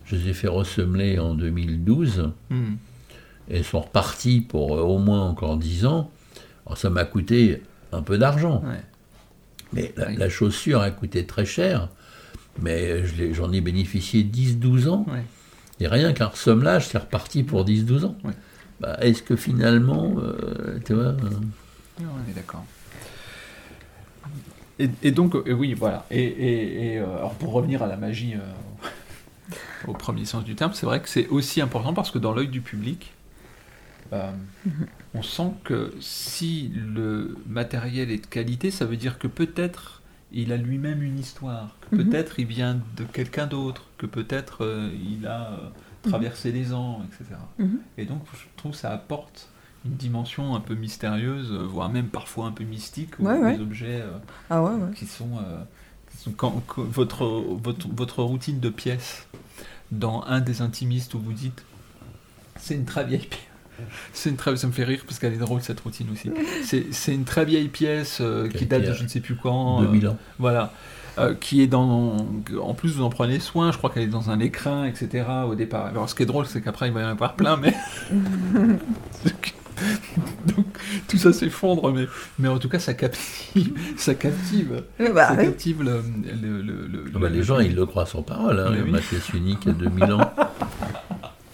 Je 0.04 0.16
les 0.18 0.28
ai 0.30 0.34
fait 0.34 0.50
ressemeler 0.50 1.18
en 1.18 1.34
2012 1.34 2.32
Hmm. 2.50 2.74
et 3.50 3.58
elles 3.58 3.64
sont 3.64 3.80
reparties 3.80 4.42
pour 4.42 4.76
euh, 4.76 4.82
au 4.82 4.98
moins 4.98 5.22
encore 5.22 5.56
10 5.56 5.86
ans. 5.86 6.12
Alors 6.66 6.78
ça 6.78 6.90
m'a 6.90 7.06
coûté 7.06 7.64
un 7.94 8.02
peu 8.02 8.18
d'argent. 8.18 8.62
Ouais. 8.66 8.84
Mais 9.72 9.94
la 10.18 10.28
chaussure 10.28 10.82
a 10.82 10.92
coûté 10.92 11.26
très 11.26 11.46
cher. 11.46 11.88
Mais 12.62 13.02
l'ai- 13.18 13.34
j'en 13.34 13.52
ai 13.52 13.62
bénéficié 13.62 14.24
10-12 14.24 14.88
ans. 14.88 15.06
Ouais. 15.10 15.24
Et 15.80 15.88
rien 15.88 16.12
qu'un 16.14 16.28
ressemblage, 16.28 16.88
c'est 16.88 16.98
reparti 16.98 17.44
pour 17.44 17.64
10-12 17.66 18.06
ans. 18.06 18.18
Ouais. 18.24 18.34
Bah, 18.80 18.98
Est-ce 19.02 19.22
que 19.24 19.36
finalement, 19.36 20.16
euh, 20.18 20.80
tu 20.86 20.94
vois, 20.94 21.04
euh, 21.04 21.16
Ouais, 22.00 22.06
on 22.06 22.30
est 22.32 22.34
d'accord. 22.34 22.64
Et, 24.80 24.90
et 25.02 25.12
donc, 25.12 25.36
euh, 25.36 25.52
oui, 25.54 25.74
voilà. 25.74 26.06
Et, 26.12 26.22
et- 26.24 26.94
et, 26.94 26.98
euh, 27.00 27.18
alors 27.18 27.34
pour 27.36 27.52
revenir 27.54 27.82
à 27.82 27.88
la 27.88 27.98
magie 27.98 28.36
euh, 28.36 28.40
au 29.88 29.94
premier 29.94 30.26
sens 30.26 30.44
du 30.44 30.54
terme, 30.56 30.74
c'est 30.74 30.86
vrai 30.86 31.02
que 31.02 31.10
c'est 31.10 31.28
aussi 31.30 31.62
important 31.62 31.94
parce 31.94 32.12
que 32.12 32.20
dans 32.20 32.34
l'œil 32.34 32.48
du 32.50 32.62
public, 32.62 33.12
euh, 34.14 34.32
on 35.16 35.24
sent 35.24 35.52
que 35.64 35.94
si 36.00 36.72
le 36.76 37.36
matériel 37.48 38.12
est 38.12 38.20
de 38.22 38.28
qualité, 38.28 38.70
ça 38.72 38.86
veut 38.86 38.98
dire 38.98 39.18
que 39.18 39.28
peut-être 39.28 39.97
il 40.32 40.52
a 40.52 40.58
lui-même 40.58 41.02
une 41.04 41.20
histoire, 41.20 41.76
que 41.92 41.96
Mhm. 41.96 42.10
peut-être 42.10 42.40
il 42.40 42.46
vient 42.48 42.80
de 42.98 43.04
quelqu'un 43.06 43.48
d'autre, 43.48 43.84
que 43.98 44.06
peut-être 44.06 44.64
euh, 44.66 44.90
il 44.94 45.26
a 45.28 45.52
euh, 45.52 45.58
traversé 46.10 46.52
les 46.52 46.74
ans, 46.74 47.02
etc. 47.06 47.36
Mhm. 47.60 47.80
Et 47.98 48.06
donc, 48.06 48.24
je 48.34 48.40
trouve 48.58 48.72
que 48.74 48.78
ça 48.78 48.92
apporte 48.92 49.50
une 49.86 49.94
dimension 49.96 50.56
un 50.56 50.60
peu 50.60 50.76
mystérieuse, 50.76 51.52
euh, 51.52 51.64
voire 51.66 51.90
même 51.90 52.08
parfois 52.08 52.48
un 52.48 52.52
peu 52.52 52.64
mystique, 52.66 53.20
aux, 53.20 53.24
Ouais, 53.26 53.38
ouais. 53.40 53.58
aux 53.58 53.62
objets 53.62 54.02
euh, 54.02 54.18
Ah 54.50 54.62
ouais, 54.64 54.72
qui 54.96 55.06
sont, 55.06 55.30
qui 56.12 56.18
sont 56.18 56.32
quand, 56.32 56.62
quand 56.68 56.84
votre, 56.84 57.26
votre, 57.26 57.88
votre 57.90 58.24
routine 58.24 58.60
de 58.60 58.70
pièces 58.70 59.28
dans 59.92 60.24
un 60.24 60.42
des 60.42 60.62
intimistes 60.62 61.14
où 61.14 61.20
vous 61.20 61.32
dites 61.34 61.64
c'est 62.58 62.76
une 62.76 62.86
très 62.86 63.06
vieille 63.06 63.20
pièce. 63.28 63.42
C'est 64.14 64.30
une 64.30 64.36
très, 64.36 64.56
ça 64.58 64.68
me 64.68 64.72
fait 64.72 64.84
rire 64.84 65.02
parce 65.06 65.20
qu'elle 65.20 65.34
est 65.34 65.38
drôle 65.38 65.62
cette 65.62 65.80
routine 65.80 66.08
aussi. 66.12 66.30
C'est 66.64 66.88
c'est 66.92 67.14
une 67.14 67.24
très 67.26 67.46
vieille 67.46 67.68
pièce 67.70 68.20
euh, 68.22 68.48
qui 68.50 68.66
date 68.66 68.84
de 68.84 68.94
je 68.94 69.04
ne 69.04 69.08
sais 69.08 69.20
plus 69.20 69.36
quand. 69.36 69.82
euh, 69.82 69.86
2000 69.86 70.08
ans. 70.10 70.18
voilà. 70.40 70.74
Euh, 71.20 71.34
qui 71.34 71.64
est 71.64 71.68
dans. 71.68 72.16
En 72.62 72.74
plus, 72.76 72.94
vous 72.94 73.02
en 73.04 73.10
prenez 73.10 73.40
soin, 73.40 73.72
je 73.72 73.78
crois 73.80 73.90
qu'elle 73.90 74.04
est 74.04 74.08
dans 74.08 74.30
un 74.30 74.40
écrin, 74.40 74.86
etc. 74.86 75.26
au 75.48 75.56
départ. 75.56 75.88
Alors, 75.88 76.08
ce 76.08 76.14
qui 76.14 76.22
est 76.22 76.28
drôle, 76.28 76.46
c'est 76.46 76.62
qu'après, 76.62 76.90
il 76.90 76.94
va 76.94 77.02
y 77.02 77.04
en 77.06 77.08
avoir 77.08 77.36
plein, 77.36 77.58
mais. 77.58 77.74
Donc, 80.56 80.66
tout 81.08 81.18
ça 81.18 81.32
s'effondre, 81.34 81.92
mais, 81.94 82.08
mais 82.40 82.48
en 82.48 82.58
tout 82.58 82.70
cas, 82.70 82.80
ça 82.80 82.94
captive. 82.96 83.74
Ça 83.96 84.16
captive. 84.16 84.84
Bah, 85.14 85.28
ça 85.30 85.36
captive 85.38 85.84
le. 85.84 86.02
le, 86.42 86.62
le- 86.62 86.88
le- 86.88 87.10
bah, 87.12 87.30
le- 87.30 87.36
les 87.36 87.44
gens, 87.44 87.60
ils 87.60 87.76
le 87.76 87.86
croient 87.86 88.06
sur 88.06 88.24
parole. 88.24 88.60
Hein. 88.60 88.74
Oui. 88.84 88.92
Ma 88.92 89.00
pièce 89.00 89.30
unique 89.30 89.68
a 89.68 89.72
2000 89.72 90.14
ans. 90.14 90.32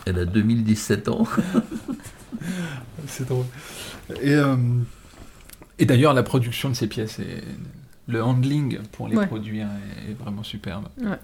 Elle 0.06 0.20
a 0.20 0.26
2017 0.26 1.08
ans. 1.10 1.26
C'est 3.08 3.28
drôle. 3.28 3.46
Et, 4.22 4.34
euh, 4.34 4.56
et 5.80 5.86
d'ailleurs, 5.86 6.14
la 6.14 6.24
production 6.24 6.70
de 6.70 6.74
ces 6.76 6.88
pièces, 6.88 7.20
et 7.20 7.44
le 8.08 8.24
handling 8.24 8.80
pour 8.92 9.08
les 9.08 9.16
Ouais. 9.16 9.28
produire 9.28 9.68
est, 10.08 10.12
est 10.12 10.14
vraiment 10.14 10.44
superbe. 10.44 10.86
Ouais. 11.02 11.18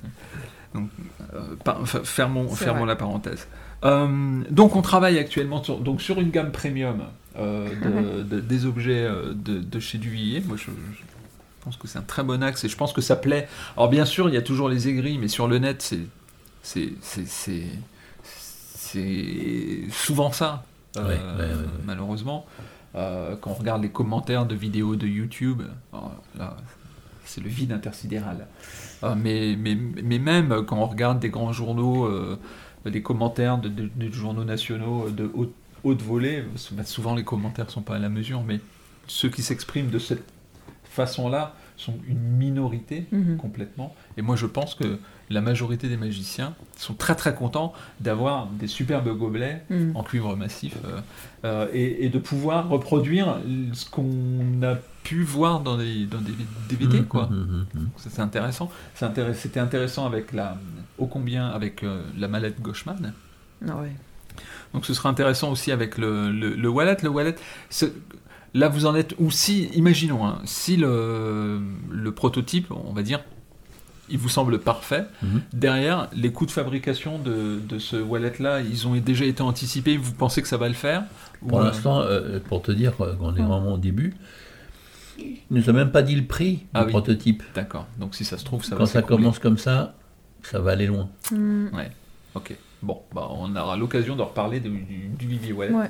Donc, 0.74 0.90
euh, 1.34 1.56
par- 1.64 1.88
fermons, 1.88 2.48
fermons 2.50 2.86
la 2.86 2.96
parenthèse. 2.96 3.48
Euh, 3.86 4.42
donc, 4.50 4.76
on 4.76 4.82
travaille 4.82 5.18
actuellement 5.18 5.64
sur, 5.64 5.80
donc, 5.80 6.02
sur 6.02 6.20
une 6.20 6.30
gamme 6.32 6.52
premium 6.52 7.04
de- 7.38 8.24
de- 8.24 8.40
des 8.42 8.66
objets 8.66 9.08
de, 9.34 9.60
de 9.60 9.80
chez 9.80 9.98
Duvillier. 9.98 10.42
Moi, 10.46 10.58
je, 10.58 10.66
je 10.66 11.04
pense 11.64 11.78
que 11.78 11.88
c'est 11.88 11.98
un 11.98 12.02
très 12.04 12.24
bon 12.24 12.44
axe 12.44 12.64
et 12.66 12.70
je 12.70 12.76
pense 12.76 12.92
que 12.94 13.02
ça 13.02 13.16
plaît. 13.16 13.48
Alors, 13.78 13.90
bien 13.90 14.06
sûr, 14.06 14.28
il 14.30 14.36
y 14.36 14.38
a 14.38 14.42
toujours 14.42 14.68
les 14.70 14.88
aigris, 14.90 15.18
mais 15.18 15.28
sur 15.30 15.48
le 15.48 15.58
net, 15.60 15.82
c'est 16.62 17.64
souvent 19.92 20.32
ça, 20.32 20.64
Ouais, 20.96 21.04
ouais, 21.04 21.18
malheureusement. 21.86 22.46
Euh, 22.96 23.36
quand 23.40 23.52
on 23.52 23.56
regarde 23.56 23.84
les 23.84 23.90
commentaires 23.92 24.46
de 24.46 24.56
vidéos 24.56 24.96
de 24.96 25.06
YouTube, 25.08 25.62
alors 25.94 26.16
là, 26.38 26.58
c'est 27.26 27.42
le 27.42 27.50
vide 27.50 27.72
intersidéral. 27.72 28.48
Euh, 29.04 29.14
mais, 29.16 29.56
mais, 29.58 29.76
mais 30.04 30.18
même 30.20 30.66
quand 30.66 30.78
on 30.78 30.86
regarde 30.88 31.20
des 31.20 31.30
grands 31.30 31.52
journaux, 31.54 32.06
euh, 32.06 32.40
des 32.86 33.04
commentaires 33.04 33.60
de, 33.60 33.70
de- 33.70 33.90
de 33.96 34.12
journaux 34.12 34.44
nationaux 34.44 35.10
de 35.10 35.30
haute, 35.36 35.54
haute 35.84 36.02
volée, 36.02 36.44
souvent 36.86 37.14
les 37.14 37.24
commentaires 37.24 37.70
sont 37.70 37.82
pas 37.84 37.96
à 37.98 38.00
la 38.00 38.10
mesure, 38.10 38.42
mais 38.44 38.60
ceux 39.06 39.30
qui 39.30 39.44
s'expriment 39.44 39.90
de 39.92 40.00
cette 40.00 40.24
façon-là 40.86 41.54
sont 41.78 41.96
une 42.08 42.20
minorité 42.20 43.06
Mhm. 43.12 43.38
complètement. 43.38 43.96
Et 44.18 44.22
moi, 44.22 44.36
je 44.36 44.46
pense 44.48 44.74
que 44.76 44.98
la 45.30 45.42
majorité 45.42 45.88
des 45.90 45.98
magiciens 45.98 46.54
sont 46.76 46.94
très 46.94 47.16
très 47.16 47.36
contents 47.36 47.74
d'avoir 48.00 48.48
des 48.48 48.68
superbes 48.68 49.10
gobelets 49.18 49.64
Mhm. 49.70 49.92
en 49.96 50.04
cuivre 50.04 50.36
massif 50.36 50.76
euh, 50.86 51.00
euh, 51.46 51.68
et, 51.74 52.06
et 52.06 52.10
de 52.10 52.18
pouvoir 52.20 52.68
reproduire 52.70 53.38
ce 53.74 53.90
qu'on 53.90 54.62
a 54.64 54.76
pu 55.04 55.24
voir 55.24 55.60
dans 55.62 55.78
des, 55.78 56.06
dans 56.06 56.20
des 56.22 56.34
DVD, 56.70 57.04
quoi. 57.04 57.28
Hum, 57.28 57.66
hum. 57.76 57.90
Ça, 57.98 58.10
C'est 58.12 58.22
intéressant. 58.22 58.70
C'était 59.34 59.60
intéressant 59.60 60.06
avec 60.06 60.34
la, 60.34 60.58
ô 60.98 61.06
combien 61.08 61.48
avec 61.48 61.84
euh, 61.84 62.02
la 62.18 62.28
mallette 62.28 62.62
Gauchman, 62.62 63.14
Ah 63.68 63.76
ouais. 63.78 63.92
Donc 64.74 64.86
ce 64.86 64.94
sera 64.94 65.10
intéressant 65.10 65.52
aussi 65.52 65.72
avec 65.72 65.98
le, 65.98 66.32
le, 66.32 66.54
le 66.56 66.70
wallet. 66.70 66.98
Le 67.02 67.10
wallet, 67.10 67.36
là 68.54 68.68
vous 68.70 68.86
en 68.86 68.96
êtes, 68.96 69.16
ou 69.20 69.32
si, 69.32 69.66
imaginons, 69.76 70.26
hein, 70.28 70.40
si 70.46 70.76
le, 70.78 71.60
le 71.92 72.12
prototype, 72.12 72.72
on 72.72 72.94
va 72.94 73.02
dire, 73.04 73.22
il 74.10 74.18
vous 74.18 74.30
semble 74.30 74.60
parfait, 74.60 75.06
Mhm. 75.24 75.42
derrière, 75.54 76.10
les 76.14 76.32
coûts 76.32 76.46
de 76.46 76.52
fabrication 76.52 77.20
de, 77.20 77.60
de 77.68 77.80
ce 77.80 77.96
wallet-là, 77.96 78.62
ils 78.62 78.88
ont 78.88 78.96
déjà 78.96 79.26
été 79.26 79.42
anticipés, 79.42 79.98
vous 79.98 80.14
pensez 80.14 80.42
que 80.42 80.48
ça 80.48 80.58
va 80.58 80.68
le 80.68 80.74
faire 80.74 81.04
Pour 81.48 81.60
Ou, 81.60 81.64
l'instant, 81.64 82.02
euh, 82.02 82.40
pour 82.40 82.62
te 82.62 82.72
dire 82.72 82.94
euh, 83.02 83.16
qu'on 83.16 83.36
est 83.36 83.40
Ouais. 83.40 83.46
vraiment 83.46 83.74
au 83.74 83.78
début, 83.78 84.16
il 85.18 85.38
nous 85.52 85.70
a 85.70 85.74
même 85.74 85.92
pas 85.92 86.02
dit 86.02 86.16
le 86.16 86.26
prix 86.26 86.66
Ah 86.74 86.80
du 86.82 86.86
oui. 86.88 86.92
prototype. 86.92 87.44
D'accord, 87.56 87.88
donc 88.00 88.16
si 88.16 88.24
ça 88.26 88.38
se 88.38 88.46
trouve, 88.46 88.64
ça 88.64 88.76
Quand 88.76 88.84
va 88.84 88.90
ça 88.90 89.02
commence 89.02 89.40
comme 89.40 89.58
ça, 89.58 89.96
ça 90.44 90.60
va 90.60 90.72
aller 90.72 90.88
loin. 90.88 91.10
Hmm, 91.32 91.68
Ok, 92.36 92.56
bon, 92.84 93.02
bah, 93.14 93.28
on 93.32 93.54
aura 93.56 93.76
l'occasion 93.76 94.16
de 94.16 94.22
reparler 94.22 94.60
du, 94.60 94.70
du, 94.70 95.08
du 95.18 95.28
Vivi 95.28 95.52
Wallet. 95.52 95.74
ouais. 95.74 95.90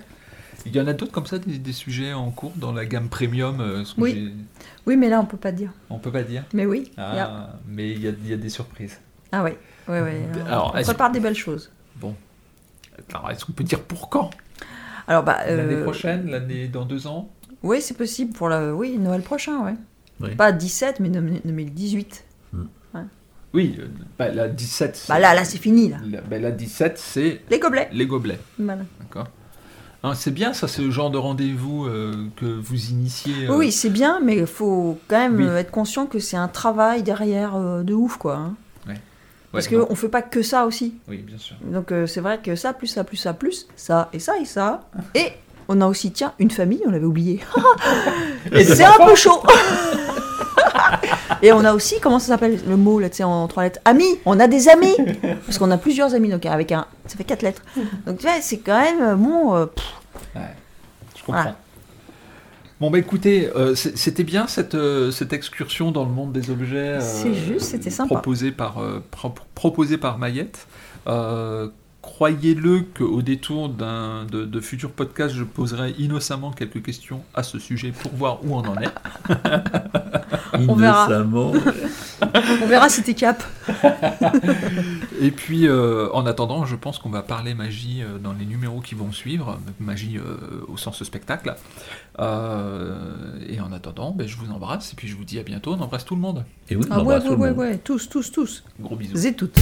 Il 0.65 0.75
y 0.75 0.81
en 0.81 0.87
a 0.87 0.93
d'autres 0.93 1.11
comme 1.11 1.25
ça, 1.25 1.39
des, 1.39 1.57
des 1.57 1.73
sujets 1.73 2.13
en 2.13 2.31
cours 2.31 2.53
dans 2.55 2.71
la 2.71 2.85
gamme 2.85 3.09
premium 3.09 3.61
euh, 3.61 3.83
ce 3.85 3.95
que 3.95 4.01
Oui. 4.01 4.33
Oui, 4.85 4.97
mais 4.97 5.09
là, 5.09 5.19
on 5.21 5.25
peut 5.25 5.37
pas 5.37 5.51
dire. 5.51 5.71
On 5.89 5.99
peut 5.99 6.11
pas 6.11 6.23
dire. 6.23 6.43
Mais 6.53 6.65
oui. 6.65 6.91
Ah, 6.97 7.51
mais 7.67 7.91
il 7.91 8.01
y 8.01 8.07
a, 8.07 8.11
il 8.11 8.29
y 8.29 8.33
a 8.33 8.37
des 8.37 8.49
surprises. 8.49 8.99
Ah 9.31 9.43
oui. 9.43 9.51
Ouais, 9.87 10.01
ouais. 10.01 10.21
Alors, 10.47 10.73
on 10.75 10.81
prépare 10.81 11.11
des 11.11 11.19
belles 11.19 11.35
choses. 11.35 11.71
Alors, 13.13 13.31
est-ce 13.31 13.45
qu'on 13.45 13.53
peut 13.53 13.63
dire 13.63 13.81
pour 13.81 14.09
quand? 14.09 14.29
Alors, 15.07 15.23
bah. 15.23 15.37
L'année 15.47 15.75
euh, 15.75 15.83
prochaine 15.83 16.29
L'année 16.29 16.67
dans 16.67 16.85
deux 16.85 17.07
ans? 17.07 17.29
Oui, 17.63 17.81
c'est 17.81 17.97
possible 17.97 18.33
pour 18.33 18.49
la. 18.49 18.73
Oui, 18.73 18.97
Noël 18.97 19.21
prochain, 19.21 19.63
ouais. 19.63 19.75
Oui. 20.21 20.35
Pas 20.35 20.51
17, 20.51 20.99
mais 20.99 21.09
2018. 21.09 22.25
Oui, 23.51 23.77
euh, 23.79 23.87
bah, 24.19 24.29
la 24.29 24.47
17. 24.47 24.95
c'est- 24.95 25.07
Bah 25.11 25.17
là, 25.17 25.33
là, 25.33 25.43
c'est 25.43 25.57
fini, 25.57 25.89
là. 25.89 25.97
La, 26.07 26.21
bah, 26.21 26.37
la 26.37 26.51
17, 26.51 26.99
c'est 26.99 27.41
Les 27.49 27.57
gobelets. 27.57 27.89
les 27.91 28.05
gobelets. 28.05 28.37
Voilà. 28.59 28.83
D'accord 28.99 29.27
C'est 30.13 30.31
bien 30.33 30.53
ça, 30.53 30.67
ce 30.67 30.89
genre 30.91 31.11
de 31.11 31.17
rendez-vous 31.17 31.85
euh, 31.85 32.27
que 32.37 32.45
vous 32.45 32.85
initiez. 32.89 33.47
euh, 33.49 33.55
Oui, 33.57 33.71
c'est 33.71 33.89
bien, 33.89 34.19
mais 34.23 34.37
il 34.37 34.45
faut 34.47 34.97
quand 35.09 35.17
même 35.19 35.35
Oui. 35.37 35.45
être 35.59 35.71
conscient 35.71 36.05
que 36.05 36.19
c'est 36.19 36.37
un 36.37 36.47
travail 36.47 37.03
derrière 37.03 37.55
euh, 37.55 37.83
de 37.83 37.93
ouf, 37.93 38.15
quoi. 38.17 38.35
hein. 38.37 38.55
ouais, 38.87 38.95
Parce 39.51 39.67
qu'on 39.67 39.95
fait 39.95 40.07
pas 40.09 40.21
que 40.21 40.41
ça 40.41 40.65
aussi. 40.65 40.93
Oui, 41.09 41.17
bien 41.17 41.37
sûr. 41.37 41.55
Donc 41.63 41.91
c'est 42.07 42.21
vrai 42.21 42.39
que 42.41 42.55
ça, 42.55 42.71
plus 42.73 42.87
ça, 42.87 43.03
plus 43.03 43.17
ça, 43.17 43.33
plus 43.33 43.67
ça, 43.75 44.09
et 44.13 44.19
ça, 44.19 44.37
et 44.39 44.45
ça. 44.45 44.81
Et 45.15 45.33
on 45.67 45.81
a 45.81 45.85
aussi, 45.87 46.11
tiens, 46.11 46.33
une 46.39 46.49
famille, 46.51 46.81
on 46.87 46.91
l'avait 46.91 47.05
oublié. 47.05 47.41
Et 48.53 48.63
c'est 48.63 48.83
un 48.85 49.05
peu 49.05 49.15
chaud 49.15 49.43
Et 51.41 51.51
on 51.53 51.63
a 51.63 51.73
aussi, 51.73 51.99
comment 52.01 52.19
ça 52.19 52.27
s'appelle 52.27 52.59
le 52.67 52.75
mot, 52.77 52.99
là, 52.99 53.09
tu 53.09 53.17
sais, 53.17 53.23
en 53.23 53.47
trois 53.47 53.63
lettres? 53.63 53.79
Amis 53.85 54.19
On 54.25 54.39
a 54.39 54.47
des 54.47 54.67
amis 54.69 54.95
Parce 55.45 55.57
qu'on 55.57 55.71
a 55.71 55.77
plusieurs 55.77 56.13
amis, 56.13 56.29
donc 56.29 56.45
avec 56.45 56.71
un. 56.71 56.85
Ça 57.07 57.15
fait 57.17 57.23
quatre 57.23 57.41
lettres. 57.41 57.61
Donc 58.05 58.17
tu 58.17 58.23
vois, 58.27 58.35
c'est 58.41 58.57
quand 58.59 58.79
même. 58.79 59.01
euh, 59.01 59.15
Bon. 59.15 59.55
euh, 59.55 59.65
Ouais, 60.35 60.41
je 61.17 61.23
comprends. 61.23 61.41
Voilà. 61.43 61.55
Bon, 62.81 62.89
bah 62.89 62.97
écoutez, 62.99 63.49
euh, 63.55 63.75
c'était 63.75 64.23
bien 64.23 64.47
cette, 64.47 64.73
euh, 64.75 65.11
cette 65.11 65.33
excursion 65.33 65.91
dans 65.91 66.05
le 66.05 66.11
monde 66.11 66.31
des 66.31 66.49
objets. 66.49 66.99
C'est 67.01 67.33
juste, 67.33 67.65
c'était 67.71 67.89
sympa. 67.89 68.15
Proposée 68.15 68.51
par, 68.51 68.81
pro- 69.11 69.33
proposée 69.53 69.97
par 69.97 70.17
Mayette. 70.17 70.65
Euh, 71.07 71.67
Croyez-le 72.13 72.81
qu'au 72.97 73.21
détour 73.21 73.69
d'un 73.69 74.25
de, 74.25 74.43
de 74.43 74.59
futurs 74.59 74.91
podcasts, 74.91 75.35
je 75.35 75.43
poserai 75.43 75.91
innocemment 75.99 76.51
quelques 76.51 76.81
questions 76.83 77.21
à 77.35 77.43
ce 77.43 77.59
sujet 77.59 77.91
pour 77.91 78.11
voir 78.13 78.43
où 78.43 78.55
on 78.55 78.59
en 78.67 78.75
est. 78.77 78.89
On 80.67 80.73
verra. 80.75 81.05
Innocemment. 81.05 81.53
on 82.63 82.65
verra 82.67 82.89
si 82.89 83.03
t'es 83.03 83.13
cap. 83.13 83.41
Et 85.21 85.31
puis, 85.31 85.67
euh, 85.67 86.09
en 86.11 86.25
attendant, 86.25 86.65
je 86.65 86.75
pense 86.75 86.97
qu'on 86.97 87.09
va 87.11 87.21
parler 87.21 87.53
magie 87.53 88.01
euh, 88.01 88.17
dans 88.17 88.33
les 88.33 88.45
numéros 88.45 88.81
qui 88.81 88.95
vont 88.95 89.11
suivre, 89.11 89.59
magie 89.79 90.17
euh, 90.17 90.65
au 90.67 90.75
sens 90.75 91.01
spectacle. 91.03 91.55
Euh, 92.19 93.39
et 93.47 93.61
en 93.61 93.71
attendant, 93.71 94.11
ben, 94.11 94.27
je 94.27 94.35
vous 94.35 94.51
embrasse 94.51 94.91
et 94.93 94.95
puis 94.95 95.07
je 95.07 95.15
vous 95.15 95.23
dis 95.25 95.39
à 95.39 95.43
bientôt. 95.43 95.73
On 95.73 95.79
embrasse 95.81 96.03
tout 96.05 96.15
le 96.15 96.21
monde. 96.21 96.43
Et 96.69 96.75
oui, 96.75 96.83
on 96.89 96.93
Ah 96.93 96.95
ouais, 96.97 97.01
embrasse 97.01 97.23
ouais, 97.23 97.29
tout 97.29 97.35
le 97.35 97.39
ouais, 97.41 97.49
monde. 97.51 97.59
ouais, 97.59 97.77
tous, 97.77 98.09
tous, 98.09 98.31
tous. 98.31 98.63
Gros 98.81 98.95
bisous. 98.95 99.15
Zé 99.15 99.33
toutes. 99.33 99.57